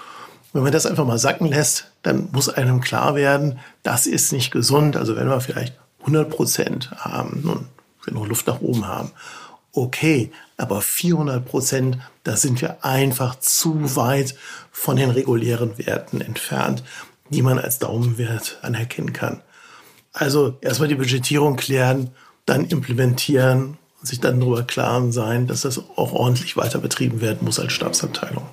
Wenn 0.52 0.62
man 0.62 0.72
das 0.72 0.86
einfach 0.86 1.06
mal 1.06 1.18
sacken 1.18 1.46
lässt, 1.46 1.90
dann 2.02 2.28
muss 2.32 2.48
einem 2.48 2.80
klar 2.80 3.14
werden, 3.14 3.58
das 3.82 4.06
ist 4.06 4.32
nicht 4.32 4.50
gesund. 4.50 4.96
Also 4.96 5.16
wenn 5.16 5.28
wir 5.28 5.40
vielleicht 5.40 5.74
100 6.00 6.28
Prozent 6.28 6.90
haben, 6.96 7.42
nun, 7.44 7.66
wir 8.04 8.14
noch 8.14 8.26
Luft 8.26 8.46
nach 8.46 8.60
oben 8.60 8.86
haben, 8.86 9.10
okay, 9.72 10.32
aber 10.60 10.82
400 10.82 11.44
Prozent, 11.44 11.98
da 12.22 12.36
sind 12.36 12.60
wir 12.60 12.84
einfach 12.84 13.38
zu 13.38 13.96
weit 13.96 14.34
von 14.70 14.96
den 14.96 15.10
regulären 15.10 15.78
Werten 15.78 16.20
entfernt, 16.20 16.84
die 17.30 17.42
man 17.42 17.58
als 17.58 17.78
Daumenwert 17.78 18.58
anerkennen 18.62 19.12
kann. 19.12 19.40
Also 20.12 20.58
erstmal 20.60 20.88
die 20.88 20.96
Budgetierung 20.96 21.56
klären, 21.56 22.10
dann 22.44 22.66
implementieren 22.66 23.78
und 24.00 24.06
sich 24.06 24.20
dann 24.20 24.40
darüber 24.40 24.62
klar 24.64 25.10
sein, 25.12 25.46
dass 25.46 25.62
das 25.62 25.78
auch 25.78 26.12
ordentlich 26.12 26.56
weiter 26.56 26.78
betrieben 26.78 27.20
werden 27.20 27.38
muss 27.42 27.58
als 27.58 27.72
Stabsabteilung. 27.72 28.46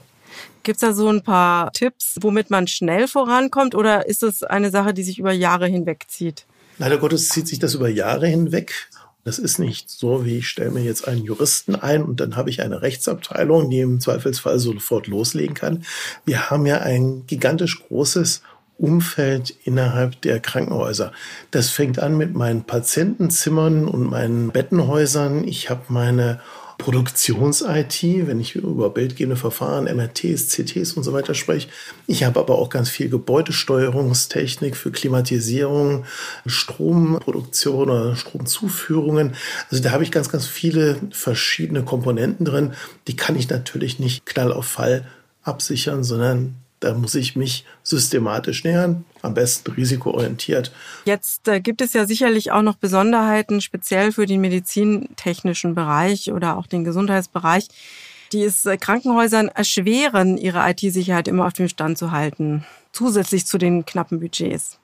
Gibt 0.63 0.77
es 0.77 0.81
da 0.81 0.93
so 0.93 1.09
ein 1.09 1.23
paar 1.23 1.71
Tipps, 1.71 2.17
womit 2.21 2.49
man 2.49 2.67
schnell 2.67 3.07
vorankommt 3.07 3.75
oder 3.75 4.07
ist 4.07 4.23
es 4.23 4.43
eine 4.43 4.69
Sache, 4.69 4.93
die 4.93 5.03
sich 5.03 5.19
über 5.19 5.31
Jahre 5.31 5.67
hinweg 5.67 6.05
zieht? 6.07 6.45
Leider 6.77 6.97
Gottes 6.97 7.29
zieht 7.29 7.47
sich 7.47 7.59
das 7.59 7.73
über 7.73 7.89
Jahre 7.89 8.27
hinweg. 8.27 8.89
Das 9.27 9.39
ist 9.39 9.59
nicht 9.59 9.89
so, 9.89 10.23
wie 10.23 10.37
ich 10.37 10.47
stelle 10.47 10.71
mir 10.71 10.83
jetzt 10.83 11.05
einen 11.05 11.25
Juristen 11.25 11.75
ein 11.75 12.01
und 12.01 12.21
dann 12.21 12.37
habe 12.37 12.49
ich 12.49 12.61
eine 12.61 12.81
Rechtsabteilung, 12.81 13.69
die 13.69 13.81
im 13.81 13.99
Zweifelsfall 13.99 14.57
sofort 14.57 15.07
loslegen 15.07 15.53
kann. 15.53 15.83
Wir 16.23 16.49
haben 16.49 16.65
ja 16.65 16.77
ein 16.77 17.27
gigantisch 17.27 17.83
großes 17.83 18.41
Umfeld 18.77 19.53
innerhalb 19.65 20.21
der 20.21 20.39
Krankenhäuser. 20.39 21.11
Das 21.51 21.71
fängt 21.71 21.99
an 21.99 22.15
mit 22.15 22.35
meinen 22.35 22.63
Patientenzimmern 22.63 23.89
und 23.89 24.09
meinen 24.09 24.51
Bettenhäusern. 24.51 25.45
Ich 25.45 25.69
habe 25.69 25.81
meine 25.89 26.39
Produktions-IT, 26.77 28.27
wenn 28.27 28.39
ich 28.39 28.55
über 28.55 28.89
bildgebende 28.89 29.35
Verfahren, 29.35 29.85
MRTs, 29.85 30.49
CTs 30.49 30.93
und 30.93 31.03
so 31.03 31.11
weiter 31.13 31.33
spreche. 31.33 31.69
Ich 32.05 32.23
habe 32.23 32.39
aber 32.39 32.59
auch 32.59 32.69
ganz 32.69 32.89
viel 32.89 33.09
Gebäudesteuerungstechnik 33.09 34.75
für 34.75 34.91
Klimatisierung, 34.91 36.05
Stromproduktion 36.45 37.89
oder 37.89 38.15
Stromzuführungen. 38.15 39.35
Also 39.71 39.83
da 39.83 39.91
habe 39.91 40.03
ich 40.03 40.11
ganz, 40.11 40.29
ganz 40.29 40.45
viele 40.45 40.99
verschiedene 41.11 41.83
Komponenten 41.83 42.45
drin. 42.45 42.73
Die 43.07 43.15
kann 43.15 43.35
ich 43.35 43.49
natürlich 43.49 43.99
nicht 43.99 44.25
knall 44.25 44.53
auf 44.53 44.65
Fall 44.65 45.07
absichern, 45.41 46.03
sondern 46.03 46.55
da 46.79 46.93
muss 46.93 47.15
ich 47.15 47.35
mich 47.35 47.65
systematisch 47.83 48.63
nähern, 48.63 49.05
am 49.21 49.33
besten 49.33 49.71
risikoorientiert. 49.71 50.71
Jetzt 51.05 51.47
äh, 51.47 51.59
gibt 51.59 51.81
es 51.81 51.93
ja 51.93 52.05
sicherlich 52.05 52.51
auch 52.51 52.61
noch 52.61 52.75
Besonderheiten, 52.75 53.61
speziell 53.61 54.11
für 54.11 54.25
den 54.25 54.41
medizintechnischen 54.41 55.75
Bereich 55.75 56.31
oder 56.31 56.57
auch 56.57 56.67
den 56.67 56.83
Gesundheitsbereich, 56.83 57.67
die 58.31 58.43
es 58.43 58.65
äh, 58.65 58.77
Krankenhäusern 58.77 59.47
erschweren, 59.47 60.37
ihre 60.37 60.69
IT-Sicherheit 60.69 61.27
immer 61.27 61.47
auf 61.47 61.53
dem 61.53 61.67
Stand 61.67 61.97
zu 61.97 62.11
halten, 62.11 62.65
zusätzlich 62.91 63.45
zu 63.45 63.57
den 63.57 63.85
knappen 63.85 64.19
Budgets. 64.19 64.77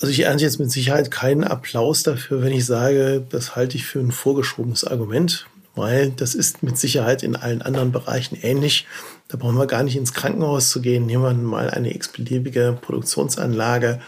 Also 0.00 0.12
ich 0.12 0.20
ernte 0.20 0.44
jetzt 0.44 0.58
mit 0.58 0.70
Sicherheit 0.70 1.10
keinen 1.10 1.44
Applaus 1.44 2.02
dafür, 2.02 2.42
wenn 2.42 2.52
ich 2.52 2.64
sage, 2.64 3.24
das 3.28 3.54
halte 3.54 3.76
ich 3.76 3.84
für 3.84 4.00
ein 4.00 4.12
vorgeschobenes 4.12 4.84
Argument 4.84 5.46
weil 5.74 6.10
das 6.10 6.34
ist 6.34 6.62
mit 6.62 6.78
Sicherheit 6.78 7.22
in 7.22 7.36
allen 7.36 7.62
anderen 7.62 7.92
Bereichen 7.92 8.36
ähnlich. 8.40 8.86
Da 9.30 9.36
brauchen 9.36 9.58
wir 9.58 9.66
gar 9.66 9.84
nicht 9.84 9.96
ins 9.96 10.12
Krankenhaus 10.12 10.70
zu 10.70 10.80
gehen. 10.80 11.06
Nehmen 11.06 11.22
wir 11.22 11.32
mal 11.32 11.70
eine 11.70 11.94
x-beliebige 11.94 12.76
Produktionsanlage. 12.82 14.00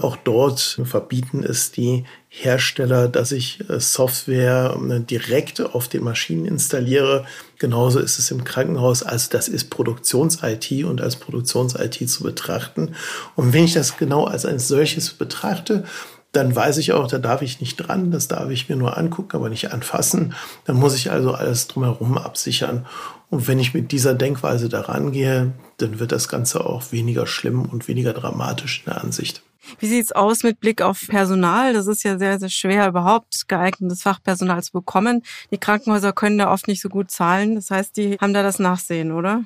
Auch 0.00 0.16
dort 0.16 0.80
verbieten 0.84 1.44
es 1.44 1.70
die 1.70 2.04
Hersteller, 2.28 3.08
dass 3.08 3.30
ich 3.30 3.60
äh, 3.68 3.78
Software 3.78 4.78
äh, 4.88 5.00
direkt 5.00 5.60
auf 5.60 5.88
den 5.88 6.02
Maschinen 6.02 6.46
installiere. 6.46 7.26
Genauso 7.58 7.98
ist 7.98 8.18
es 8.18 8.30
im 8.30 8.44
Krankenhaus. 8.44 9.02
Also 9.02 9.28
das 9.30 9.48
ist 9.48 9.68
Produktions-IT 9.68 10.84
und 10.84 11.02
als 11.02 11.16
Produktions-IT 11.16 12.08
zu 12.08 12.22
betrachten. 12.22 12.94
Und 13.36 13.52
wenn 13.52 13.64
ich 13.64 13.74
das 13.74 13.98
genau 13.98 14.24
als 14.24 14.46
ein 14.46 14.58
solches 14.58 15.10
betrachte, 15.10 15.84
dann 16.32 16.54
weiß 16.54 16.78
ich 16.78 16.92
auch, 16.92 17.08
da 17.08 17.18
darf 17.18 17.42
ich 17.42 17.60
nicht 17.60 17.76
dran, 17.76 18.10
das 18.10 18.28
darf 18.28 18.50
ich 18.50 18.68
mir 18.68 18.76
nur 18.76 18.96
angucken, 18.96 19.36
aber 19.36 19.48
nicht 19.48 19.72
anfassen. 19.72 20.34
Dann 20.64 20.76
muss 20.76 20.94
ich 20.94 21.10
also 21.10 21.32
alles 21.32 21.66
drumherum 21.66 22.18
absichern. 22.18 22.86
Und 23.30 23.48
wenn 23.48 23.58
ich 23.58 23.74
mit 23.74 23.92
dieser 23.92 24.14
Denkweise 24.14 24.68
daran 24.68 25.12
gehe, 25.12 25.52
dann 25.78 25.98
wird 25.98 26.12
das 26.12 26.28
Ganze 26.28 26.64
auch 26.64 26.92
weniger 26.92 27.26
schlimm 27.26 27.62
und 27.62 27.88
weniger 27.88 28.12
dramatisch 28.12 28.82
in 28.84 28.92
der 28.92 29.02
Ansicht. 29.02 29.42
Wie 29.78 29.86
sieht's 29.86 30.12
aus 30.12 30.42
mit 30.42 30.60
Blick 30.60 30.82
auf 30.82 31.06
Personal? 31.06 31.74
Das 31.74 31.86
ist 31.86 32.02
ja 32.02 32.18
sehr, 32.18 32.38
sehr 32.38 32.48
schwer, 32.48 32.88
überhaupt 32.88 33.46
geeignetes 33.46 34.02
Fachpersonal 34.02 34.62
zu 34.62 34.72
bekommen. 34.72 35.22
Die 35.50 35.58
Krankenhäuser 35.58 36.12
können 36.12 36.38
da 36.38 36.52
oft 36.52 36.66
nicht 36.66 36.80
so 36.80 36.88
gut 36.88 37.10
zahlen. 37.10 37.56
Das 37.56 37.70
heißt, 37.70 37.96
die 37.96 38.16
haben 38.20 38.34
da 38.34 38.42
das 38.42 38.58
Nachsehen, 38.58 39.12
oder? 39.12 39.44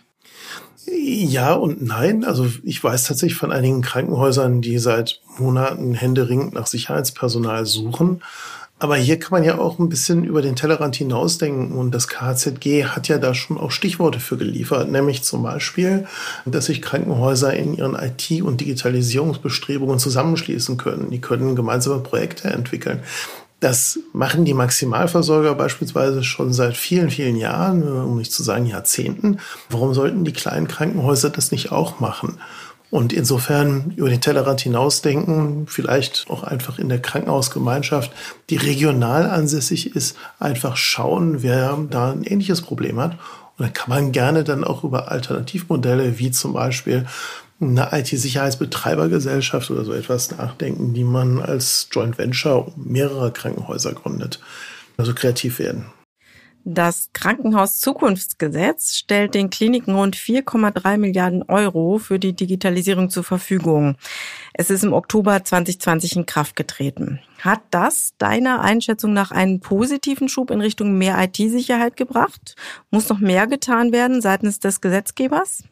Ja 0.87 1.55
und 1.55 1.83
nein. 1.83 2.25
Also 2.25 2.47
ich 2.63 2.83
weiß 2.83 3.05
tatsächlich 3.05 3.39
von 3.39 3.53
einigen 3.53 3.83
Krankenhäusern, 3.83 4.61
die 4.61 4.79
seit 4.79 5.21
Monaten 5.39 5.95
händeringend 5.95 6.55
nach 6.55 6.67
Sicherheitspersonal 6.67 7.67
suchen. 7.67 8.21
Aber 8.81 8.97
hier 8.97 9.19
kann 9.19 9.31
man 9.31 9.45
ja 9.45 9.57
auch 9.59 9.79
ein 9.79 9.89
bisschen 9.89 10.25
über 10.25 10.43
den 10.43 10.57
Tellerrand 10.57 10.97
hinausdenken 10.97 11.73
und 11.73 11.93
das 11.93 12.09
KZG 12.09 12.87
hat 12.87 13.09
ja 13.09 13.19
da 13.19 13.33
schon 13.33 13.57
auch 13.57 13.71
Stichworte 13.71 14.19
für 14.19 14.37
geliefert, 14.37 14.91
nämlich 14.91 15.23
zum 15.23 15.45
Beispiel, 15.45 16.07
dass 16.45 16.67
sich 16.67 16.83
Krankenhäuser 16.83 17.55
in 17.55 17.77
ihren 17.77 17.95
IT- 17.95 18.43
und 18.43 18.61
Digitalisierungsbestrebungen 18.61 19.99
zusammenschließen 19.99 20.77
können. 20.77 21.11
Die 21.11 21.21
können 21.21 21.55
gemeinsame 21.55 22.01
Projekte 22.01 22.49
entwickeln. 22.49 23.01
Das 23.65 23.99
machen 24.13 24.45
die 24.45 24.53
Maximalversorger 24.53 25.55
beispielsweise 25.55 26.23
schon 26.23 26.53
seit 26.53 26.77
vielen, 26.77 27.09
vielen 27.09 27.35
Jahren, 27.35 27.83
um 27.83 28.19
nicht 28.19 28.31
zu 28.31 28.43
sagen 28.43 28.67
Jahrzehnten. 28.67 29.39
Warum 29.71 29.95
sollten 29.95 30.27
die 30.27 30.35
kleinen 30.35 30.69
Krankenhäuser 30.69 31.31
das 31.31 31.51
nicht 31.51 31.73
auch 31.73 31.99
machen? 31.99 32.39
Und 32.91 33.15
insofern 33.15 33.95
über 33.97 34.11
den 34.11 34.21
Tellerrand 34.21 34.61
hinausdenken, 34.61 35.67
vielleicht 35.67 36.27
auch 36.29 36.43
einfach 36.43 36.79
in 36.79 36.91
der 36.91 37.01
Krankenhausgemeinschaft, 37.01 38.13
die 38.51 38.57
regional 38.57 39.31
ansässig 39.31 39.97
ist, 39.97 40.15
einfach 40.39 40.77
schauen, 40.77 41.43
wer 41.43 41.79
da 41.89 42.13
ein 42.13 42.25
ähnliches 42.25 42.61
Problem 42.61 43.01
hat. 43.01 43.13
Und 43.57 43.65
dann 43.65 43.73
kann 43.73 43.89
man 43.89 44.13
gerne 44.13 44.45
dann 44.45 44.63
auch 44.63 44.85
über 44.85 45.11
Alternativmodelle 45.11 46.19
wie 46.19 46.31
zum 46.33 46.53
Beispiel 46.53 47.07
eine 47.61 47.89
IT-Sicherheitsbetreibergesellschaft 47.93 49.71
oder 49.71 49.85
so 49.85 49.93
etwas 49.93 50.31
nachdenken, 50.31 50.95
die 50.95 51.05
man 51.05 51.41
als 51.41 51.89
Joint 51.91 52.19
Venture 52.19 52.73
mehrere 52.77 53.33
Krankenhäuser 53.33 53.93
gründet. 53.93 54.41
Also 54.97 55.15
kreativ 55.15 55.59
werden. 55.59 55.87
Das 56.67 57.11
Krankenhaus-Zukunftsgesetz 57.13 58.95
stellt 58.95 59.35
den 59.35 59.51
Kliniken 59.51 59.95
rund 59.95 60.17
4,3 60.17 60.97
Milliarden 60.97 61.43
Euro 61.43 61.99
für 61.99 62.19
die 62.19 62.33
Digitalisierung 62.33 63.11
zur 63.11 63.23
Verfügung. 63.23 63.97
Es 64.55 64.71
ist 64.71 64.83
im 64.83 64.95
Oktober 64.95 65.45
2020 65.45 66.17
in 66.17 66.25
Kraft 66.25 66.57
getreten. 66.57 67.21
Hat 67.41 67.61
das 67.71 68.15
deiner 68.17 68.63
Einschätzung 68.63 69.13
nach 69.13 69.31
einen 69.31 69.61
positiven 69.61 70.31
Schub 70.31 70.51
in 70.51 70.63
Richtung 70.63 70.97
mehr 70.97 71.23
IT-Sicherheit 71.23 71.99
gebracht? 71.99 72.57
Muss 72.91 73.11
noch 73.11 73.19
mehr 73.19 73.47
getan 73.47 73.93
werden 73.93 74.23
seitens 74.23 74.59
des 74.59 74.81
Gesetzgebers? 74.81 75.65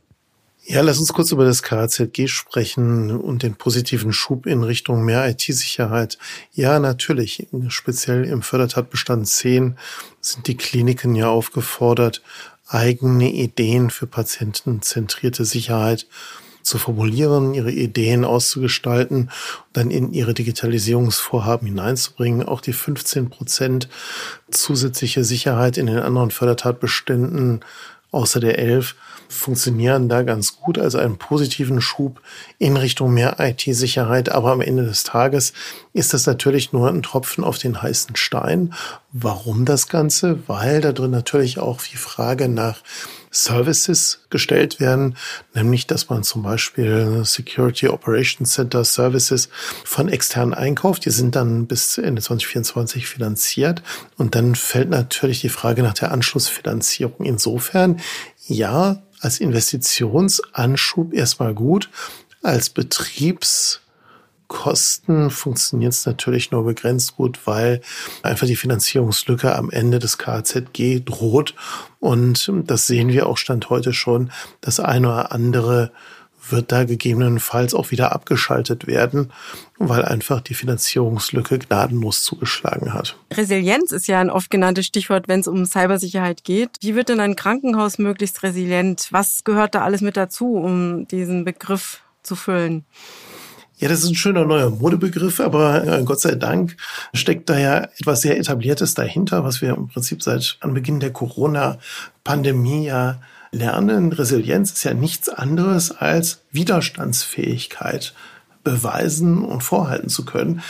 Ja, 0.65 0.81
lass 0.81 1.01
uns 1.01 1.13
kurz 1.13 1.33
über 1.33 1.45
das 1.45 1.65
KZG 1.65 2.29
sprechen 2.29 3.11
und 3.11 3.43
den 3.43 3.57
positiven 3.57 4.13
Schub 4.13 4.47
in 4.47 4.63
Richtung 4.63 5.05
mehr 5.05 5.29
IT-Sicherheit. 5.29 6.19
Ja, 6.53 6.79
natürlich. 6.79 7.49
Speziell 7.69 8.25
im 8.25 8.43
Fördertatbestand 8.43 9.27
10 9.27 9.77
sind 10.21 10.47
die 10.47 10.57
Kliniken 10.57 11.17
ja 11.17 11.29
aufgefordert, 11.29 12.23
eigene 12.69 13.33
Ideen 13.33 13.91
für 13.91 14.07
patientenzentrierte 14.07 15.45
Sicherheit 15.45 16.07
zu 16.63 16.79
formulieren, 16.79 17.55
ihre 17.55 17.73
Ideen 17.73 18.25
auszugestalten, 18.25 19.31
dann 19.73 19.91
in 19.91 20.13
ihre 20.13 20.33
Digitalisierungsvorhaben 20.33 21.67
hineinzubringen. 21.67 22.47
Auch 22.47 22.61
die 22.61 22.73
15 22.73 23.31
Prozent 23.31 23.89
zusätzliche 24.49 25.25
Sicherheit 25.25 25.77
in 25.77 25.87
den 25.87 25.99
anderen 25.99 26.31
Fördertatbeständen 26.31 27.65
außer 28.13 28.39
der 28.39 28.59
11 28.59 28.95
funktionieren 29.29 30.09
da 30.09 30.23
ganz 30.23 30.57
gut 30.57 30.79
als 30.79 30.95
einen 30.95 31.19
positiven 31.19 31.81
Schub 31.81 32.21
in 32.59 32.77
Richtung 32.77 33.13
mehr 33.13 33.37
IT-Sicherheit. 33.39 34.31
Aber 34.31 34.53
am 34.53 34.61
Ende 34.61 34.85
des 34.85 35.03
Tages 35.03 35.53
ist 35.93 36.15
das 36.15 36.27
natürlich 36.27 36.73
nur 36.73 36.89
ein 36.89 37.03
Tropfen 37.03 37.43
auf 37.43 37.59
den 37.59 37.83
heißen 37.83 38.15
Stein. 38.15 38.75
Warum 39.15 39.67
das 39.67 39.89
Ganze? 39.89 40.49
Weil 40.49 40.81
da 40.81 40.93
drin 40.93 41.11
natürlich 41.11 41.59
auch 41.59 41.83
die 41.83 41.99
Frage 41.99 42.49
nach 42.49 42.83
Services 43.31 44.21
gestellt 44.31 44.81
werden, 44.81 45.17
nämlich 45.55 45.87
dass 45.87 46.09
man 46.09 46.23
zum 46.23 46.43
Beispiel 46.43 47.23
Security 47.25 47.89
Operations 47.89 48.53
Center 48.53 48.85
Services 48.85 49.51
von 49.85 50.09
externen 50.09 50.55
einkauft. 50.55 51.05
Die 51.05 51.11
sind 51.11 51.37
dann 51.37 51.67
bis 51.67 51.99
Ende 51.99 52.23
2024 52.23 53.07
finanziert. 53.07 53.83
Und 54.17 54.35
dann 54.35 54.55
fällt 54.55 54.89
natürlich 54.89 55.43
die 55.43 55.51
Frage 55.51 55.83
nach 55.83 55.95
der 55.95 56.11
Anschlussfinanzierung. 56.13 57.27
Insofern, 57.27 58.01
ja, 58.47 59.03
als 59.21 59.41
Investitionsanschub 59.41 61.13
erstmal 61.13 61.55
gut. 61.55 61.91
Als 62.43 62.71
Betriebskosten 64.53 65.31
funktioniert 65.31 65.93
es 65.93 66.07
natürlich 66.07 66.51
nur 66.51 66.65
begrenzt 66.65 67.17
gut, 67.17 67.41
weil 67.47 67.81
einfach 68.23 68.47
die 68.47 68.57
Finanzierungslücke 68.57 69.55
am 69.55 69.71
Ende 69.71 69.99
des 69.99 70.19
KZG 70.19 71.01
droht. 71.05 71.55
Und 72.01 72.51
das 72.67 72.87
sehen 72.87 73.09
wir 73.09 73.27
auch 73.27 73.39
Stand 73.39 73.71
heute 73.71 73.93
schon. 73.93 74.31
Das 74.61 74.79
eine 74.79 75.09
oder 75.09 75.33
andere 75.33 75.93
wird 76.51 76.73
da 76.73 76.85
gegebenenfalls 76.85 77.73
auch 77.73 77.93
wieder 77.93 78.13
abgeschaltet 78.13 78.89
werden, 78.89 79.33
weil 79.79 80.05
einfach 80.05 80.41
die 80.41 80.55
Finanzierungslücke 80.55 81.61
gnadenlos 81.61 82.25
zugeschlagen 82.25 82.93
hat. 82.93 83.17
Resilienz 83.33 83.93
ist 83.93 84.09
ja 84.09 84.21
ein 84.21 84.31
oft 84.31 84.51
genanntes 84.51 84.87
Stichwort, 84.87 85.29
wenn 85.29 85.41
es 85.41 85.47
um 85.47 85.65
Cybersicherheit 85.65 86.43
geht. 86.43 86.71
Wie 86.81 86.97
wird 86.97 87.11
denn 87.11 87.21
ein 87.21 87.37
Krankenhaus 87.37 87.99
möglichst 87.99 88.43
resilient? 88.43 89.09
Was 89.11 89.45
gehört 89.45 89.77
da 89.77 89.83
alles 89.83 90.01
mit 90.01 90.17
dazu, 90.17 90.57
um 90.57 91.07
diesen 91.07 91.45
Begriff 91.45 92.01
zu 92.25 92.35
füllen? 92.35 92.85
Ja, 93.83 93.89
das 93.89 94.05
ist 94.05 94.11
ein 94.11 94.15
schöner 94.15 94.45
neuer 94.45 94.71
Modebegriff, 94.71 95.41
aber 95.41 95.85
äh, 95.85 96.05
Gott 96.05 96.21
sei 96.21 96.37
Dank 96.37 96.77
steckt 97.15 97.51
da 97.51 97.59
ja 97.59 97.79
etwas 97.99 98.21
sehr 98.21 98.39
Etabliertes 98.39 98.95
dahinter, 98.95 99.43
was 99.43 99.61
wir 99.61 99.71
im 99.75 99.89
Prinzip 99.89 100.23
seit 100.23 100.57
Anbeginn 100.61 101.01
der 101.01 101.13
Corona-Pandemie 101.13 102.87
ja 102.87 103.21
lernen. 103.51 104.13
Resilienz 104.13 104.71
ist 104.71 104.85
ja 104.85 104.95
nichts 104.95 105.29
anderes 105.29 105.91
als 105.91 106.43
Widerstandsfähigkeit 106.53 108.15
beweisen 108.63 109.45
und 109.45 109.65
vorhalten 109.65 110.09
zu 110.09 110.25
können. 110.25 110.63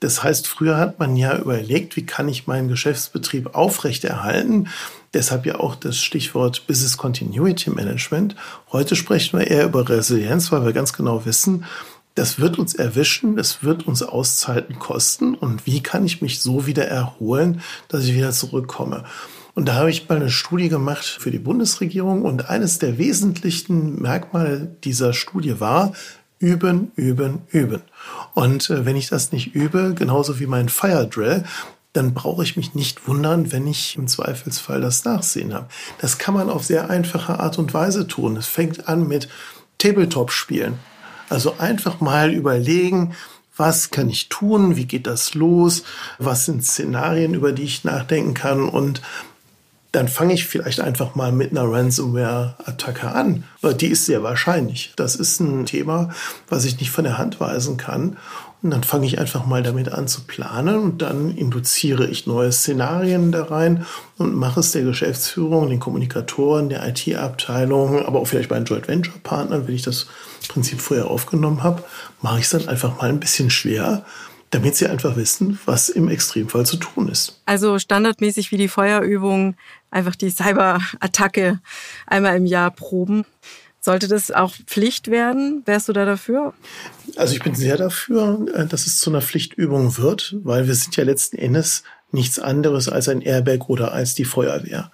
Das 0.00 0.22
heißt, 0.22 0.46
früher 0.46 0.78
hat 0.78 0.98
man 0.98 1.16
ja 1.16 1.36
überlegt, 1.36 1.96
wie 1.96 2.06
kann 2.06 2.30
ich 2.30 2.46
meinen 2.46 2.68
Geschäftsbetrieb 2.68 3.54
aufrechterhalten. 3.54 4.68
Deshalb 5.12 5.44
ja 5.44 5.60
auch 5.60 5.74
das 5.74 5.98
Stichwort 5.98 6.66
Business 6.66 6.96
Continuity 6.96 7.68
Management. 7.68 8.36
Heute 8.72 8.96
sprechen 8.96 9.38
wir 9.38 9.48
eher 9.48 9.66
über 9.66 9.86
Resilienz, 9.86 10.50
weil 10.50 10.64
wir 10.64 10.72
ganz 10.72 10.94
genau 10.94 11.26
wissen, 11.26 11.66
das 12.14 12.38
wird 12.38 12.58
uns 12.58 12.74
erwischen, 12.74 13.36
das 13.36 13.62
wird 13.62 13.86
uns 13.86 14.02
Auszeiten 14.02 14.78
kosten. 14.78 15.34
Und 15.34 15.66
wie 15.66 15.82
kann 15.82 16.06
ich 16.06 16.22
mich 16.22 16.40
so 16.40 16.66
wieder 16.66 16.86
erholen, 16.86 17.60
dass 17.88 18.04
ich 18.04 18.14
wieder 18.14 18.32
zurückkomme? 18.32 19.04
Und 19.54 19.66
da 19.66 19.74
habe 19.74 19.90
ich 19.90 20.08
mal 20.08 20.16
eine 20.16 20.30
Studie 20.30 20.68
gemacht 20.68 21.04
für 21.04 21.30
die 21.30 21.38
Bundesregierung. 21.38 22.22
Und 22.22 22.50
eines 22.50 22.78
der 22.78 22.98
wesentlichen 22.98 24.00
Merkmale 24.00 24.76
dieser 24.84 25.12
Studie 25.12 25.60
war, 25.60 25.92
üben, 26.38 26.92
üben, 26.96 27.42
üben. 27.50 27.82
Und 28.34 28.68
äh, 28.70 28.84
wenn 28.84 28.96
ich 28.96 29.08
das 29.08 29.32
nicht 29.32 29.54
übe, 29.54 29.94
genauso 29.94 30.38
wie 30.40 30.46
mein 30.46 30.68
Fire 30.68 31.08
Drill, 31.08 31.44
dann 31.92 32.12
brauche 32.12 32.42
ich 32.42 32.56
mich 32.56 32.74
nicht 32.74 33.06
wundern, 33.06 33.52
wenn 33.52 33.68
ich 33.68 33.96
im 33.96 34.08
Zweifelsfall 34.08 34.80
das 34.80 35.04
Nachsehen 35.04 35.54
habe. 35.54 35.68
Das 36.00 36.18
kann 36.18 36.34
man 36.34 36.50
auf 36.50 36.64
sehr 36.64 36.90
einfache 36.90 37.38
Art 37.38 37.58
und 37.58 37.72
Weise 37.72 38.08
tun. 38.08 38.36
Es 38.36 38.48
fängt 38.48 38.88
an 38.88 39.06
mit 39.06 39.28
Tabletop-Spielen. 39.78 40.78
Also 41.28 41.56
einfach 41.58 42.00
mal 42.00 42.32
überlegen, 42.32 43.14
was 43.56 43.90
kann 43.90 44.08
ich 44.10 44.28
tun, 44.28 44.76
wie 44.76 44.86
geht 44.86 45.06
das 45.06 45.34
los, 45.34 45.84
was 46.18 46.44
sind 46.44 46.64
Szenarien, 46.64 47.34
über 47.34 47.52
die 47.52 47.62
ich 47.62 47.84
nachdenken 47.84 48.34
kann 48.34 48.68
und 48.68 49.00
dann 49.94 50.08
fange 50.08 50.34
ich 50.34 50.46
vielleicht 50.46 50.80
einfach 50.80 51.14
mal 51.14 51.30
mit 51.30 51.52
einer 51.52 51.70
Ransomware-Attacke 51.70 53.12
an. 53.12 53.44
Weil 53.60 53.74
die 53.74 53.86
ist 53.86 54.06
sehr 54.06 54.24
wahrscheinlich. 54.24 54.92
Das 54.96 55.14
ist 55.14 55.38
ein 55.38 55.66
Thema, 55.66 56.10
was 56.48 56.64
ich 56.64 56.80
nicht 56.80 56.90
von 56.90 57.04
der 57.04 57.16
Hand 57.16 57.38
weisen 57.38 57.76
kann. 57.76 58.16
Und 58.64 58.70
dann 58.70 58.82
fange 58.82 59.04
ich 59.04 59.18
einfach 59.18 59.44
mal 59.44 59.62
damit 59.62 59.92
an 59.92 60.08
zu 60.08 60.22
planen 60.22 60.78
und 60.78 61.02
dann 61.02 61.36
induziere 61.36 62.06
ich 62.06 62.26
neue 62.26 62.50
Szenarien 62.50 63.30
da 63.30 63.44
rein 63.44 63.84
und 64.16 64.34
mache 64.34 64.60
es 64.60 64.72
der 64.72 64.84
Geschäftsführung, 64.84 65.68
den 65.68 65.80
Kommunikatoren, 65.80 66.70
der 66.70 66.88
IT-Abteilung, 66.88 68.06
aber 68.06 68.20
auch 68.20 68.26
vielleicht 68.26 68.48
bei 68.48 68.56
den 68.56 68.64
Joint 68.64 68.88
Venture 68.88 69.18
Partnern, 69.22 69.68
wenn 69.68 69.74
ich 69.74 69.82
das 69.82 70.06
Prinzip 70.48 70.80
vorher 70.80 71.10
aufgenommen 71.10 71.62
habe, 71.62 71.84
mache 72.22 72.38
ich 72.38 72.44
es 72.46 72.50
dann 72.52 72.66
einfach 72.66 72.96
mal 72.96 73.10
ein 73.10 73.20
bisschen 73.20 73.50
schwer, 73.50 74.06
damit 74.48 74.76
sie 74.76 74.86
einfach 74.86 75.14
wissen, 75.16 75.58
was 75.66 75.90
im 75.90 76.08
Extremfall 76.08 76.64
zu 76.64 76.78
tun 76.78 77.10
ist. 77.10 77.42
Also 77.44 77.78
standardmäßig 77.78 78.50
wie 78.50 78.56
die 78.56 78.68
Feuerübung 78.68 79.56
einfach 79.90 80.16
die 80.16 80.30
Cyberattacke 80.30 81.60
einmal 82.06 82.36
im 82.36 82.46
Jahr 82.46 82.70
proben. 82.70 83.26
Sollte 83.84 84.08
das 84.08 84.30
auch 84.30 84.54
Pflicht 84.66 85.10
werden? 85.10 85.60
Wärst 85.66 85.90
du 85.90 85.92
da 85.92 86.06
dafür? 86.06 86.54
Also 87.16 87.34
ich 87.34 87.42
bin 87.42 87.54
sehr 87.54 87.76
dafür, 87.76 88.46
äh, 88.54 88.64
dass 88.64 88.86
es 88.86 88.98
zu 88.98 89.10
einer 89.10 89.20
Pflichtübung 89.20 89.98
wird, 89.98 90.36
weil 90.42 90.66
wir 90.66 90.74
sind 90.74 90.96
ja 90.96 91.04
letzten 91.04 91.36
Endes 91.36 91.82
nichts 92.10 92.38
anderes 92.38 92.88
als 92.88 93.10
ein 93.10 93.20
Airbag 93.20 93.68
oder 93.68 93.92
als 93.92 94.14
die 94.14 94.24
Feuerwehr. 94.24 94.90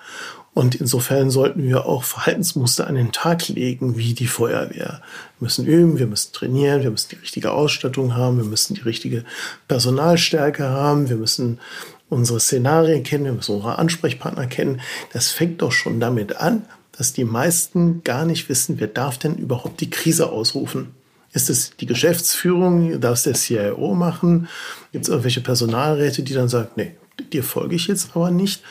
Und 0.55 0.75
insofern 0.75 1.31
sollten 1.31 1.63
wir 1.63 1.87
auch 1.87 2.03
Verhaltensmuster 2.03 2.89
an 2.89 2.97
den 2.97 3.13
Tag 3.13 3.47
legen, 3.47 3.97
wie 3.97 4.13
die 4.13 4.27
Feuerwehr. 4.27 5.03
Wir 5.39 5.47
müssen 5.47 5.67
üben, 5.67 6.01
wir 6.01 6.09
müssen 6.09 6.33
trainieren, 6.33 6.83
wir 6.83 6.91
müssen 6.91 7.11
die 7.11 7.21
richtige 7.21 7.53
Ausstattung 7.53 8.17
haben, 8.17 8.39
wir 8.39 8.45
müssen 8.45 8.75
die 8.75 8.81
richtige 8.81 9.25
Personalstärke 9.69 10.65
haben, 10.65 11.09
wir 11.09 11.17
müssen 11.17 11.61
unsere 12.09 12.41
Szenarien 12.41 13.05
kennen, 13.05 13.27
wir 13.27 13.35
müssen 13.35 13.55
unsere 13.55 13.79
Ansprechpartner 13.79 14.49
kennen. 14.49 14.81
Das 15.13 15.31
fängt 15.31 15.63
doch 15.63 15.71
schon 15.71 16.01
damit 16.01 16.35
an, 16.39 16.65
dass 17.01 17.15
die 17.15 17.25
meisten 17.25 18.05
gar 18.05 18.27
nicht 18.27 18.51
wissen, 18.51 18.79
wer 18.79 18.87
darf 18.87 19.17
denn 19.17 19.37
überhaupt 19.37 19.81
die 19.81 19.89
Krise 19.89 20.29
ausrufen. 20.29 20.89
Ist 21.33 21.49
es 21.49 21.75
die 21.81 21.87
Geschäftsführung? 21.87 23.01
Darf 23.01 23.15
es 23.15 23.23
der 23.23 23.33
CIO 23.33 23.95
machen? 23.95 24.49
Gibt 24.93 25.07
es 25.07 25.09
irgendwelche 25.09 25.41
Personalräte, 25.41 26.23
die 26.23 26.35
dann 26.35 26.51
sagen, 26.51 26.69
nee, 26.77 26.95
dir 27.33 27.43
folge 27.43 27.75
ich 27.75 27.87
jetzt 27.87 28.11
aber 28.15 28.31
nicht? 28.31 28.63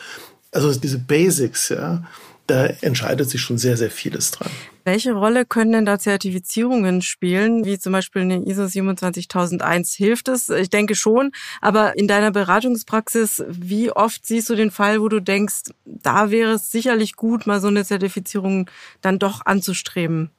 Also 0.52 0.72
diese 0.72 0.98
Basics, 0.98 1.70
ja, 1.70 2.04
da 2.50 2.66
entscheidet 2.66 3.30
sich 3.30 3.40
schon 3.40 3.58
sehr, 3.58 3.76
sehr 3.76 3.90
vieles 3.90 4.32
dran. 4.32 4.50
Welche 4.84 5.12
Rolle 5.12 5.44
können 5.44 5.72
denn 5.72 5.86
da 5.86 5.98
Zertifizierungen 5.98 7.00
spielen, 7.00 7.64
wie 7.64 7.78
zum 7.78 7.92
Beispiel 7.92 8.22
eine 8.22 8.44
ISO 8.44 8.66
27001? 8.66 9.94
Hilft 9.94 10.28
es? 10.28 10.48
Ich 10.48 10.68
denke 10.68 10.94
schon. 10.96 11.30
Aber 11.60 11.96
in 11.96 12.08
deiner 12.08 12.32
Beratungspraxis, 12.32 13.44
wie 13.48 13.92
oft 13.92 14.26
siehst 14.26 14.50
du 14.50 14.56
den 14.56 14.70
Fall, 14.70 15.00
wo 15.00 15.08
du 15.08 15.20
denkst, 15.20 15.70
da 15.84 16.30
wäre 16.30 16.52
es 16.52 16.72
sicherlich 16.72 17.14
gut, 17.14 17.46
mal 17.46 17.60
so 17.60 17.68
eine 17.68 17.84
Zertifizierung 17.84 18.68
dann 19.00 19.18
doch 19.18 19.46
anzustreben? 19.46 20.30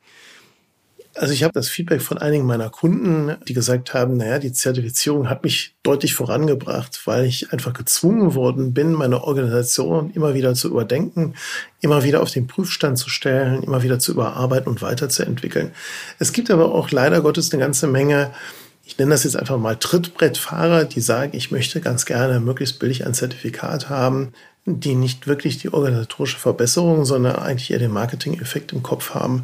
Also 1.15 1.33
ich 1.33 1.43
habe 1.43 1.53
das 1.53 1.67
Feedback 1.67 2.01
von 2.01 2.17
einigen 2.17 2.45
meiner 2.45 2.69
Kunden, 2.69 3.35
die 3.45 3.53
gesagt 3.53 3.93
haben, 3.93 4.15
naja, 4.15 4.39
die 4.39 4.53
Zertifizierung 4.53 5.29
hat 5.29 5.43
mich 5.43 5.75
deutlich 5.83 6.13
vorangebracht, 6.13 7.01
weil 7.05 7.25
ich 7.25 7.51
einfach 7.51 7.73
gezwungen 7.73 8.33
worden 8.33 8.73
bin, 8.73 8.93
meine 8.93 9.23
Organisation 9.23 10.11
immer 10.13 10.33
wieder 10.33 10.53
zu 10.53 10.69
überdenken, 10.69 11.33
immer 11.81 12.03
wieder 12.05 12.21
auf 12.21 12.31
den 12.31 12.47
Prüfstand 12.47 12.97
zu 12.97 13.09
stellen, 13.09 13.61
immer 13.61 13.83
wieder 13.83 13.99
zu 13.99 14.13
überarbeiten 14.13 14.69
und 14.69 14.81
weiterzuentwickeln. 14.81 15.71
Es 16.17 16.31
gibt 16.31 16.49
aber 16.49 16.73
auch 16.73 16.91
leider 16.91 17.21
Gottes 17.21 17.51
eine 17.51 17.61
ganze 17.61 17.87
Menge, 17.87 18.31
ich 18.85 18.97
nenne 18.97 19.11
das 19.11 19.25
jetzt 19.25 19.35
einfach 19.35 19.57
mal 19.57 19.75
Trittbrettfahrer, 19.75 20.85
die 20.85 21.01
sagen, 21.01 21.35
ich 21.35 21.51
möchte 21.51 21.81
ganz 21.81 22.05
gerne 22.05 22.39
möglichst 22.39 22.79
billig 22.79 23.05
ein 23.05 23.13
Zertifikat 23.13 23.89
haben, 23.89 24.31
die 24.65 24.95
nicht 24.95 25.27
wirklich 25.27 25.57
die 25.57 25.73
organisatorische 25.73 26.37
Verbesserung, 26.37 27.03
sondern 27.03 27.35
eigentlich 27.35 27.71
eher 27.71 27.79
den 27.79 27.91
Marketing-Effekt 27.91 28.71
im 28.71 28.83
Kopf 28.83 29.13
haben 29.13 29.43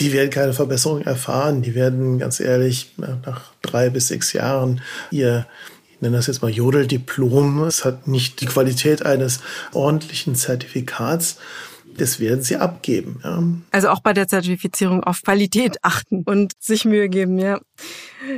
die 0.00 0.12
werden 0.12 0.30
keine 0.30 0.52
Verbesserung 0.52 1.02
erfahren. 1.02 1.62
Die 1.62 1.74
werden 1.74 2.18
ganz 2.18 2.40
ehrlich 2.40 2.92
nach 2.96 3.52
drei 3.62 3.90
bis 3.90 4.08
sechs 4.08 4.32
Jahren 4.32 4.80
ihr 5.10 5.46
ich 5.94 6.00
nenne 6.00 6.16
das 6.16 6.26
jetzt 6.26 6.42
mal 6.42 6.50
Jodeldiplom. 6.50 7.62
Es 7.62 7.84
hat 7.84 8.08
nicht 8.08 8.40
die 8.40 8.46
Qualität 8.46 9.06
eines 9.06 9.40
ordentlichen 9.72 10.34
Zertifikats. 10.34 11.38
Das 11.96 12.18
werden 12.18 12.42
sie 12.42 12.56
abgeben. 12.56 13.20
Ja. 13.22 13.42
Also 13.70 13.88
auch 13.90 14.00
bei 14.00 14.12
der 14.12 14.26
Zertifizierung 14.26 15.04
auf 15.04 15.22
Qualität 15.22 15.78
achten 15.82 16.24
und 16.24 16.52
sich 16.58 16.84
Mühe 16.84 17.08
geben, 17.08 17.38
ja. 17.38 17.60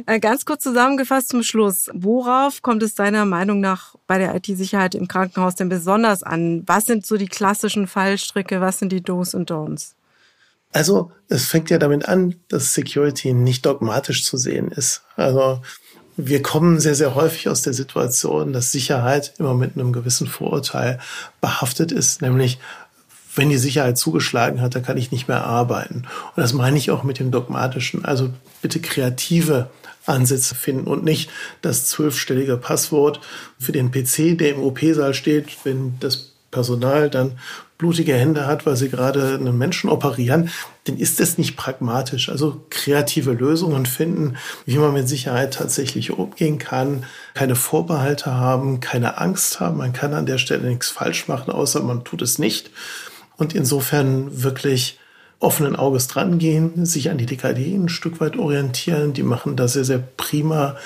Äh, 0.04 0.20
ganz 0.20 0.44
kurz 0.44 0.62
zusammengefasst 0.62 1.30
zum 1.30 1.42
Schluss. 1.42 1.88
Worauf 1.94 2.60
kommt 2.60 2.82
es 2.82 2.94
deiner 2.94 3.24
Meinung 3.24 3.60
nach 3.60 3.94
bei 4.06 4.18
der 4.18 4.34
IT-Sicherheit 4.34 4.94
im 4.94 5.08
Krankenhaus 5.08 5.54
denn 5.54 5.70
besonders 5.70 6.22
an? 6.22 6.62
Was 6.66 6.84
sind 6.84 7.06
so 7.06 7.16
die 7.16 7.28
klassischen 7.28 7.86
Fallstricke? 7.86 8.60
Was 8.60 8.78
sind 8.78 8.92
die 8.92 9.02
Do's 9.02 9.32
und 9.34 9.50
Don'ts? 9.50 9.95
Also 10.76 11.10
es 11.30 11.46
fängt 11.46 11.70
ja 11.70 11.78
damit 11.78 12.06
an, 12.06 12.34
dass 12.48 12.74
Security 12.74 13.32
nicht 13.32 13.64
dogmatisch 13.64 14.26
zu 14.26 14.36
sehen 14.36 14.70
ist. 14.70 15.04
Also 15.16 15.62
wir 16.18 16.42
kommen 16.42 16.80
sehr, 16.80 16.94
sehr 16.94 17.14
häufig 17.14 17.48
aus 17.48 17.62
der 17.62 17.72
Situation, 17.72 18.52
dass 18.52 18.72
Sicherheit 18.72 19.32
immer 19.38 19.54
mit 19.54 19.74
einem 19.74 19.94
gewissen 19.94 20.26
Vorurteil 20.26 20.98
behaftet 21.40 21.92
ist, 21.92 22.20
nämlich 22.20 22.58
wenn 23.34 23.48
die 23.48 23.56
Sicherheit 23.56 23.96
zugeschlagen 23.96 24.60
hat, 24.60 24.74
dann 24.74 24.82
kann 24.82 24.98
ich 24.98 25.10
nicht 25.10 25.28
mehr 25.28 25.44
arbeiten. 25.44 26.02
Und 26.36 26.42
das 26.42 26.52
meine 26.52 26.76
ich 26.76 26.90
auch 26.90 27.04
mit 27.04 27.20
dem 27.20 27.30
dogmatischen. 27.30 28.04
Also 28.04 28.28
bitte 28.60 28.78
kreative 28.78 29.70
Ansätze 30.04 30.54
finden 30.54 30.88
und 30.88 31.04
nicht 31.04 31.30
das 31.62 31.86
zwölfstellige 31.86 32.58
Passwort 32.58 33.20
für 33.58 33.72
den 33.72 33.90
PC, 33.90 34.36
der 34.36 34.50
im 34.50 34.62
OP-Saal 34.62 35.14
steht, 35.14 35.46
wenn 35.64 35.98
das 36.00 36.32
Personal 36.50 37.08
dann 37.08 37.38
blutige 37.78 38.14
Hände 38.14 38.46
hat, 38.46 38.64
weil 38.64 38.76
sie 38.76 38.88
gerade 38.88 39.34
einen 39.34 39.58
Menschen 39.58 39.90
operieren, 39.90 40.50
dann 40.84 40.96
ist 40.96 41.20
das 41.20 41.36
nicht 41.36 41.56
pragmatisch. 41.56 42.28
Also 42.28 42.62
kreative 42.70 43.32
Lösungen 43.32 43.86
finden, 43.86 44.36
wie 44.64 44.78
man 44.78 44.94
mit 44.94 45.08
Sicherheit 45.08 45.54
tatsächlich 45.54 46.12
umgehen 46.12 46.58
kann, 46.58 47.04
keine 47.34 47.56
Vorbehalte 47.56 48.34
haben, 48.34 48.80
keine 48.80 49.18
Angst 49.18 49.60
haben. 49.60 49.78
Man 49.78 49.92
kann 49.92 50.14
an 50.14 50.26
der 50.26 50.38
Stelle 50.38 50.68
nichts 50.68 50.88
falsch 50.88 51.28
machen, 51.28 51.52
außer 51.52 51.82
man 51.82 52.04
tut 52.04 52.22
es 52.22 52.38
nicht. 52.38 52.70
Und 53.36 53.54
insofern 53.54 54.42
wirklich 54.42 54.98
offenen 55.38 55.76
Auges 55.76 56.08
drangehen, 56.08 56.86
sich 56.86 57.10
an 57.10 57.18
die 57.18 57.26
DKD 57.26 57.74
ein 57.74 57.88
Stück 57.88 58.20
weit 58.20 58.38
orientieren. 58.38 59.12
Die 59.12 59.22
machen 59.22 59.56
da 59.56 59.68
sehr, 59.68 59.84
sehr 59.84 59.98
prima 59.98 60.76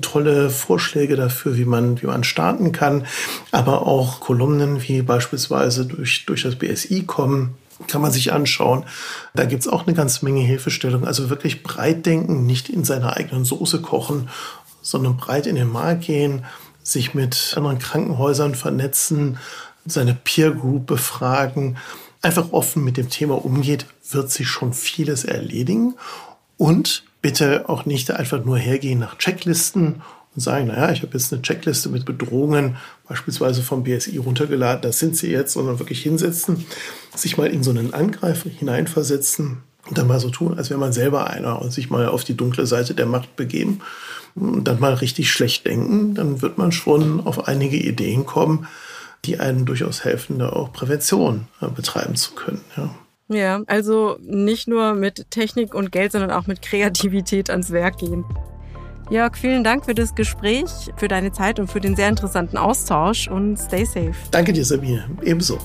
tolle 0.00 0.48
Vorschläge 0.50 1.16
dafür, 1.16 1.56
wie 1.56 1.66
man, 1.66 2.00
wie 2.00 2.06
man 2.06 2.24
starten 2.24 2.72
kann. 2.72 3.06
Aber 3.52 3.86
auch 3.86 4.20
Kolumnen 4.20 4.82
wie 4.82 5.02
beispielsweise 5.02 5.84
durch, 5.84 6.24
durch 6.26 6.42
das 6.42 6.56
BSI 6.56 7.04
kommen, 7.04 7.54
kann 7.86 8.00
man 8.00 8.10
sich 8.10 8.32
anschauen. 8.32 8.84
Da 9.34 9.44
gibt's 9.44 9.68
auch 9.68 9.86
eine 9.86 9.94
ganze 9.94 10.24
Menge 10.24 10.40
Hilfestellung. 10.40 11.06
Also 11.06 11.30
wirklich 11.30 11.62
breit 11.62 12.06
denken, 12.06 12.46
nicht 12.46 12.70
in 12.70 12.84
seiner 12.84 13.16
eigenen 13.16 13.44
Soße 13.44 13.82
kochen, 13.82 14.30
sondern 14.80 15.16
breit 15.16 15.46
in 15.46 15.54
den 15.54 15.70
Markt 15.70 16.06
gehen, 16.06 16.44
sich 16.82 17.12
mit 17.12 17.52
anderen 17.56 17.78
Krankenhäusern 17.78 18.54
vernetzen, 18.54 19.38
seine 19.84 20.14
Peer 20.14 20.52
Group 20.52 20.86
befragen, 20.86 21.76
einfach 22.22 22.52
offen 22.52 22.84
mit 22.84 22.96
dem 22.96 23.10
Thema 23.10 23.44
umgeht, 23.44 23.86
wird 24.10 24.30
sich 24.30 24.48
schon 24.48 24.72
vieles 24.72 25.24
erledigen. 25.24 25.94
Und 26.56 27.04
bitte 27.22 27.68
auch 27.68 27.84
nicht 27.84 28.10
einfach 28.10 28.44
nur 28.44 28.58
hergehen 28.58 28.98
nach 28.98 29.18
Checklisten 29.18 30.02
und 30.34 30.40
sagen, 30.40 30.68
naja, 30.68 30.92
ich 30.92 31.02
habe 31.02 31.12
jetzt 31.14 31.32
eine 31.32 31.42
Checkliste 31.42 31.88
mit 31.88 32.04
Bedrohungen 32.04 32.76
beispielsweise 33.08 33.62
vom 33.62 33.82
BSI 33.84 34.18
runtergeladen, 34.18 34.82
das 34.82 34.98
sind 34.98 35.16
sie 35.16 35.30
jetzt, 35.30 35.52
sondern 35.54 35.78
wirklich 35.78 36.02
hinsetzen, 36.02 36.64
sich 37.14 37.36
mal 37.36 37.48
in 37.48 37.62
so 37.62 37.70
einen 37.70 37.94
Angreifer 37.94 38.50
hineinversetzen 38.50 39.58
und 39.88 39.98
dann 39.98 40.06
mal 40.06 40.20
so 40.20 40.30
tun, 40.30 40.56
als 40.56 40.70
wäre 40.70 40.78
man 40.78 40.92
selber 40.92 41.28
einer 41.28 41.60
und 41.60 41.72
sich 41.72 41.90
mal 41.90 42.08
auf 42.08 42.24
die 42.24 42.36
dunkle 42.36 42.66
Seite 42.66 42.94
der 42.94 43.06
Macht 43.06 43.36
begeben 43.36 43.80
und 44.34 44.64
dann 44.64 44.78
mal 44.80 44.94
richtig 44.94 45.32
schlecht 45.32 45.66
denken, 45.66 46.14
dann 46.14 46.42
wird 46.42 46.58
man 46.58 46.70
schon 46.70 47.20
auf 47.26 47.48
einige 47.48 47.76
Ideen 47.76 48.26
kommen, 48.26 48.68
die 49.24 49.38
einem 49.38 49.66
durchaus 49.66 50.04
helfen, 50.04 50.38
da 50.38 50.50
auch 50.50 50.72
Prävention 50.72 51.48
äh, 51.60 51.68
betreiben 51.68 52.16
zu 52.16 52.34
können. 52.34 52.60
Ja. 52.76 52.94
Ja, 53.30 53.60
also 53.66 54.16
nicht 54.22 54.68
nur 54.68 54.94
mit 54.94 55.30
Technik 55.30 55.74
und 55.74 55.92
Geld, 55.92 56.12
sondern 56.12 56.30
auch 56.30 56.46
mit 56.46 56.62
Kreativität 56.62 57.50
ans 57.50 57.70
Werk 57.70 57.98
gehen. 57.98 58.24
Jörg, 59.10 59.36
vielen 59.36 59.64
Dank 59.64 59.84
für 59.84 59.94
das 59.94 60.14
Gespräch, 60.14 60.70
für 60.96 61.08
deine 61.08 61.32
Zeit 61.32 61.58
und 61.58 61.70
für 61.70 61.80
den 61.80 61.94
sehr 61.94 62.08
interessanten 62.08 62.56
Austausch 62.56 63.28
und 63.28 63.58
stay 63.58 63.84
safe. 63.84 64.14
Danke 64.30 64.52
dir, 64.52 64.64
Sabine. 64.64 65.04
Ebenso. 65.22 65.58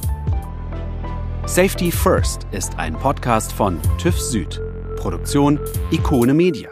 Safety 1.46 1.92
First 1.92 2.48
ist 2.52 2.78
ein 2.78 2.94
Podcast 2.94 3.52
von 3.52 3.80
TÜV 3.98 4.20
Süd. 4.20 4.62
Produktion 4.98 5.60
Ikone 5.92 6.34
Media. 6.34 6.70